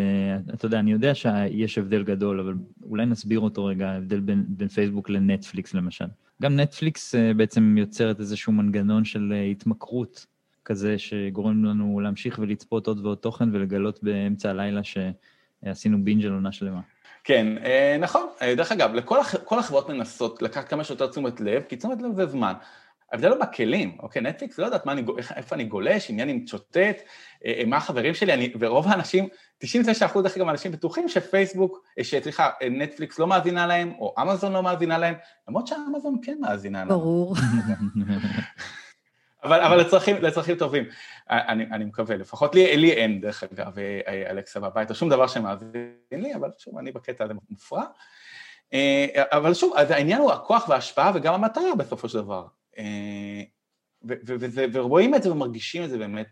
אתה 0.54 0.66
יודע, 0.66 0.80
אני 0.80 0.92
יודע 0.92 1.16
שיש 1.16 1.78
הבדל 1.78 2.04
גדול, 2.04 2.40
אבל 2.40 2.54
אולי 2.84 3.06
נסביר 3.06 3.40
אותו 3.40 3.66
רגע, 3.66 3.90
ההבדל 3.90 4.20
בין, 4.20 4.46
בין 4.48 4.68
פייסבוק 4.68 5.10
לנטפליקס 5.10 5.74
למשל. 5.74 6.06
גם 6.42 6.60
נטפליקס 6.60 7.16
אה, 7.16 7.34
בעצם 7.34 7.76
יוצרת 7.78 8.20
איזשהו 8.20 8.54
מנגנון 8.54 9.06
של 9.06 9.34
אה, 9.36 9.44
התמכרות 9.44 10.26
כזה, 10.66 10.98
שגורם 10.98 11.66
לנו 11.66 12.00
להמשיך 12.00 12.40
ולצפות 12.40 12.88
עוד 12.88 13.06
ועוד 13.06 13.18
תוכן 13.18 13.50
ולגלות 13.56 14.04
באמצע 14.04 14.50
הלילה 14.50 14.82
שעשינו 14.84 16.04
בינג' 16.04 16.26
על 16.26 16.32
עונה 16.32 16.52
שלמה. 16.52 16.82
כן, 17.24 17.58
אה, 17.58 17.98
נכון. 18.00 18.28
דרך 18.58 18.72
אגב, 18.72 18.94
לכל 18.94 19.20
הח... 19.20 19.36
החברות 19.52 19.90
מנסות 19.90 20.42
לקחת 20.42 20.68
כמה 20.68 20.84
שיותר 20.84 21.08
תשומת 21.08 21.42
לב, 21.42 21.64
כי 21.70 21.76
תשומת 21.76 22.02
לב 22.02 22.16
זה 22.16 22.26
זמן. 22.26 22.54
ההבדל 23.14 23.30
הוא 23.30 23.40
בכלים, 23.40 23.98
אוקיי? 24.00 24.22
נטפליקס, 24.22 24.60
לא 24.60 24.66
יודעת 24.66 24.88
אני, 24.88 25.04
איפה 25.36 25.56
אני 25.56 25.64
גולש, 25.64 26.10
עם 26.10 26.16
מי 26.16 26.24
אני 26.24 26.34
מצ'וטט, 26.34 27.02
מה 27.68 27.78
החברים 27.78 28.14
שלי, 28.14 28.34
אני, 28.34 28.54
ורוב 28.60 28.88
האנשים, 28.88 29.28
99% 29.64 29.68
דרך 30.24 30.38
אגב 30.38 30.50
אנשים 30.50 30.72
בטוחים 30.72 31.10
שפייסבוק, 31.10 31.84
סליחה, 32.02 32.50
נטפליקס 32.72 33.20
לא 33.20 33.28
מאזינה 33.28 33.68
להם, 33.68 33.94
או 34.00 34.14
אמזון 34.22 34.54
לא 34.54 34.64
מאזינה 34.64 34.98
להם, 34.98 35.16
למרות 35.48 35.68
שאמזון 35.68 36.18
כן 36.24 36.38
מאזינה 36.40 36.80
להם. 36.80 36.88
ברור. 36.88 37.36
אבל, 39.44 39.62
אבל 39.62 39.80
לצרכים, 39.80 40.16
לצרכים 40.22 40.56
טובים, 40.56 40.84
אני, 41.30 41.66
אני 41.72 41.86
מקווה, 41.86 42.18
לפחות 42.18 42.56
לי, 42.56 42.78
לי 42.78 42.92
אין 42.92 43.22
דרך 43.22 43.44
אגב 43.44 43.76
אלכסה 44.30 44.60
בבית, 44.60 44.90
או 44.90 44.96
שום 44.96 45.10
דבר 45.10 45.28
שמאזין 45.28 45.96
לי, 46.12 46.36
אבל 46.36 46.50
שוב, 46.58 46.78
אני 46.78 46.92
בקטע 46.92 47.24
הזה 47.24 47.34
מופרע. 47.50 47.84
אבל 49.16 49.54
שוב, 49.54 49.74
העניין 49.76 50.22
הוא 50.22 50.32
הכוח 50.32 50.70
וההשפעה 50.70 51.12
וגם 51.16 51.34
המטרה 51.34 51.76
בסופו 51.78 52.10
של 52.10 52.18
דבר. 52.18 52.46
ורואים 54.74 55.16
את 55.16 55.24
זה 55.24 55.32
ומרגישים 55.32 55.84
את 55.84 55.90
זה 55.90 55.98
באמת 55.98 56.28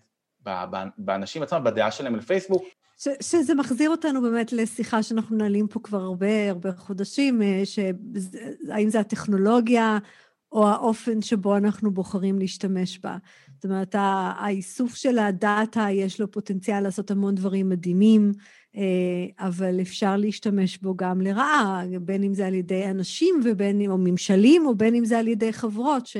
באנשים 0.97 1.43
עצמם, 1.43 1.63
בדעה 1.63 1.91
שלהם 1.91 2.15
לפייסבוק. 2.15 2.63
ש, 2.97 3.07
שזה 3.21 3.55
מחזיר 3.55 3.89
אותנו 3.89 4.21
באמת 4.21 4.53
לשיחה 4.53 5.03
שאנחנו 5.03 5.35
מנהלים 5.35 5.67
פה 5.67 5.79
כבר 5.83 6.01
הרבה 6.01 6.49
הרבה 6.49 6.71
חודשים, 6.71 7.41
אה, 7.41 7.61
שהאם 7.65 8.89
זה 8.89 8.99
הטכנולוגיה 8.99 9.97
או 10.51 10.67
האופן 10.67 11.21
שבו 11.21 11.57
אנחנו 11.57 11.91
בוחרים 11.91 12.39
להשתמש 12.39 12.99
בה. 12.99 13.17
זאת 13.61 13.65
אומרת, 13.65 13.95
האיסוף 13.97 14.95
של 14.95 15.19
הדאטה, 15.19 15.87
יש 15.91 16.21
לו 16.21 16.31
פוטנציאל 16.31 16.79
לעשות 16.79 17.11
המון 17.11 17.35
דברים 17.35 17.69
מדהימים, 17.69 18.31
אה, 18.75 19.47
אבל 19.47 19.81
אפשר 19.81 20.17
להשתמש 20.17 20.77
בו 20.77 20.95
גם 20.95 21.21
לרעה, 21.21 21.83
בין 22.01 22.23
אם 22.23 22.33
זה 22.33 22.47
על 22.47 22.53
ידי 22.53 22.85
אנשים 22.85 23.41
ובין 23.45 23.81
אם, 23.81 23.91
או 23.91 23.97
ממשלים, 23.97 24.65
או 24.65 24.75
בין 24.75 24.95
אם 24.95 25.05
זה 25.05 25.19
על 25.19 25.27
ידי 25.27 25.53
חברות, 25.53 26.07
ש... 26.07 26.17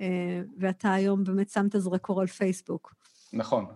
אה, 0.00 0.40
ואתה 0.58 0.92
היום 0.92 1.24
באמת 1.24 1.50
שם 1.50 1.66
את 1.66 1.74
הזרקור 1.74 2.20
על 2.20 2.26
פייסבוק. 2.26 2.94
נכון, 3.32 3.66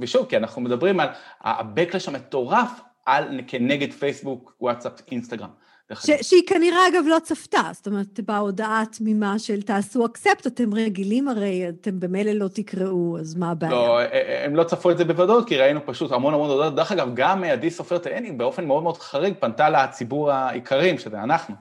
ושוב, 0.00 0.26
כי 0.26 0.36
אנחנו 0.36 0.62
מדברים 0.62 1.00
על 1.00 1.08
ה-Backlash 1.40 2.08
המטורף 2.08 2.80
על, 3.06 3.40
כנגד 3.46 3.92
פייסבוק, 3.92 4.56
וואטסאפ, 4.60 4.92
אינסטגרם. 5.10 5.50
ש, 5.94 6.10
שהיא 6.22 6.42
כנראה 6.46 6.88
אגב 6.88 7.04
לא 7.06 7.18
צפתה, 7.22 7.62
זאת 7.72 7.86
אומרת, 7.86 8.20
בהודעה 8.20 8.82
תמימה 8.98 9.38
של 9.38 9.62
תעשו 9.62 10.06
אקספט, 10.06 10.46
אתם 10.46 10.74
רגילים 10.74 11.28
הרי, 11.28 11.68
אתם 11.68 12.00
במילא 12.00 12.32
לא 12.32 12.48
תקראו, 12.48 13.18
אז 13.18 13.34
מה 13.34 13.50
הבעיה? 13.50 13.72
לא, 13.72 14.00
הם 14.44 14.56
לא 14.56 14.64
צפו 14.64 14.90
את 14.90 14.98
זה 14.98 15.04
בוודאות, 15.04 15.48
כי 15.48 15.56
ראינו 15.56 15.80
פשוט 15.86 16.12
המון 16.12 16.34
המון 16.34 16.50
הודעות. 16.50 16.74
דרך 16.74 16.92
אגב, 16.92 17.08
גם 17.14 17.44
עדי 17.44 17.70
סופרת 17.70 18.06
עיני 18.06 18.32
באופן 18.32 18.64
מאוד 18.64 18.82
מאוד 18.82 18.96
חריג 18.96 19.34
פנתה 19.40 19.70
לציבור 19.70 20.32
העיקרים, 20.32 20.98
שזה 20.98 21.22
אנחנו. 21.22 21.54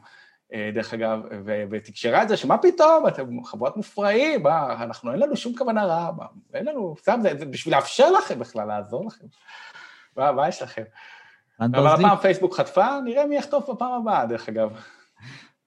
אה, 0.54 0.70
דרך 0.74 0.94
אגב, 0.94 1.20
ותקשרה 1.72 2.24
את 2.24 2.30
זה, 2.30 2.38
שמה 2.38 2.58
פתאום, 2.58 3.08
אתם 3.08 3.44
חבורת 3.44 3.78
מופרעים, 3.78 4.44
מה, 4.44 4.84
אנחנו, 4.84 5.12
אין 5.12 5.20
לנו 5.20 5.38
שום 5.38 5.56
כוונה 5.58 5.86
רעה, 5.86 6.12
אין 6.54 6.66
לנו, 6.66 6.96
סתם, 7.00 7.20
זה, 7.22 7.32
זה 7.40 7.46
בשביל 7.46 7.76
לאפשר 7.76 8.12
לכם 8.12 8.40
בכלל, 8.40 8.68
לעזור 8.68 9.06
לכם. 9.06 9.26
מה, 10.18 10.32
מה 10.32 10.48
יש 10.48 10.62
לכם? 10.62 10.84
אבל 11.60 11.88
הפעם 11.88 12.18
פייסבוק 12.18 12.56
חטפה, 12.56 12.88
נראה 13.06 13.26
מי 13.26 13.36
יחטוף 13.36 13.70
בפעם 13.70 14.02
הבאה, 14.02 14.26
דרך 14.26 14.50
אגב. 14.50 14.70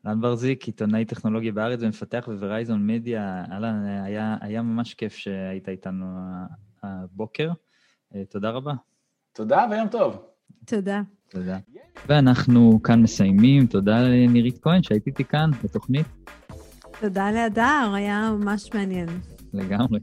רן 0.06 0.20
ברזיק, 0.20 0.64
עיתונאי 0.64 1.04
טכנולוגיה 1.04 1.52
בארץ 1.52 1.80
ומפתח 1.82 2.24
בוורייזון 2.26 2.86
מדיה. 2.86 3.44
אהלן, 3.52 3.84
היה, 4.04 4.36
היה 4.40 4.62
ממש 4.62 4.94
כיף 4.94 5.14
שהיית 5.14 5.68
איתנו 5.68 6.06
הבוקר. 6.82 7.50
אה, 8.14 8.24
תודה 8.24 8.50
רבה. 8.50 8.72
תודה 9.32 9.66
ויום 9.70 9.88
טוב. 9.88 10.22
תודה. 10.66 11.02
תודה. 11.28 11.58
ואנחנו 12.06 12.80
כאן 12.82 13.02
מסיימים. 13.02 13.66
תודה 13.66 14.00
לנירית 14.02 14.58
כהן 14.62 14.82
שהיית 14.82 15.06
איתי 15.06 15.24
כאן 15.24 15.50
בתוכנית. 15.64 16.06
תודה 17.00 17.30
להדר, 17.30 17.92
היה 17.94 18.30
ממש 18.38 18.74
מעניין. 18.74 19.08
לגמרי. 19.52 19.98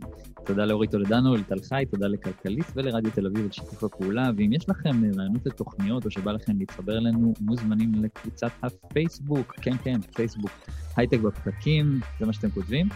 תודה 0.45 0.65
לאורית 0.65 0.91
טולדנו, 0.91 1.35
לטל 1.35 1.59
חי, 1.69 1.83
תודה 1.91 2.07
לכלכליסט 2.07 2.71
ולרדיו 2.75 3.11
תל 3.11 3.27
אביב 3.27 3.45
על 3.45 3.51
שיתוף 3.51 3.83
הפעולה, 3.83 4.31
ואם 4.37 4.53
יש 4.53 4.69
לכם 4.69 5.03
רעיונות 5.17 5.45
לתוכניות 5.45 6.05
או 6.05 6.11
שבא 6.11 6.31
לכם 6.31 6.59
להתחבר 6.59 6.97
אלינו, 6.97 7.33
מוזמנים 7.41 7.91
לקבוצת 8.03 8.51
הפייסבוק, 8.63 9.53
כן, 9.61 9.77
כן, 9.83 10.01
פייסבוק, 10.01 10.51
הייטק 10.95 11.19
בפקקים, 11.19 11.99
זה 12.19 12.25
מה 12.25 12.33
שאתם 12.33 12.49
כותבים. 12.49 12.89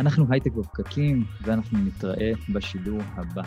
אנחנו 0.00 0.26
הייטק 0.30 0.52
בפקקים, 0.52 1.24
ואנחנו 1.42 1.78
נתראה 1.78 2.32
בשידור 2.48 3.00
הבא. 3.14 3.42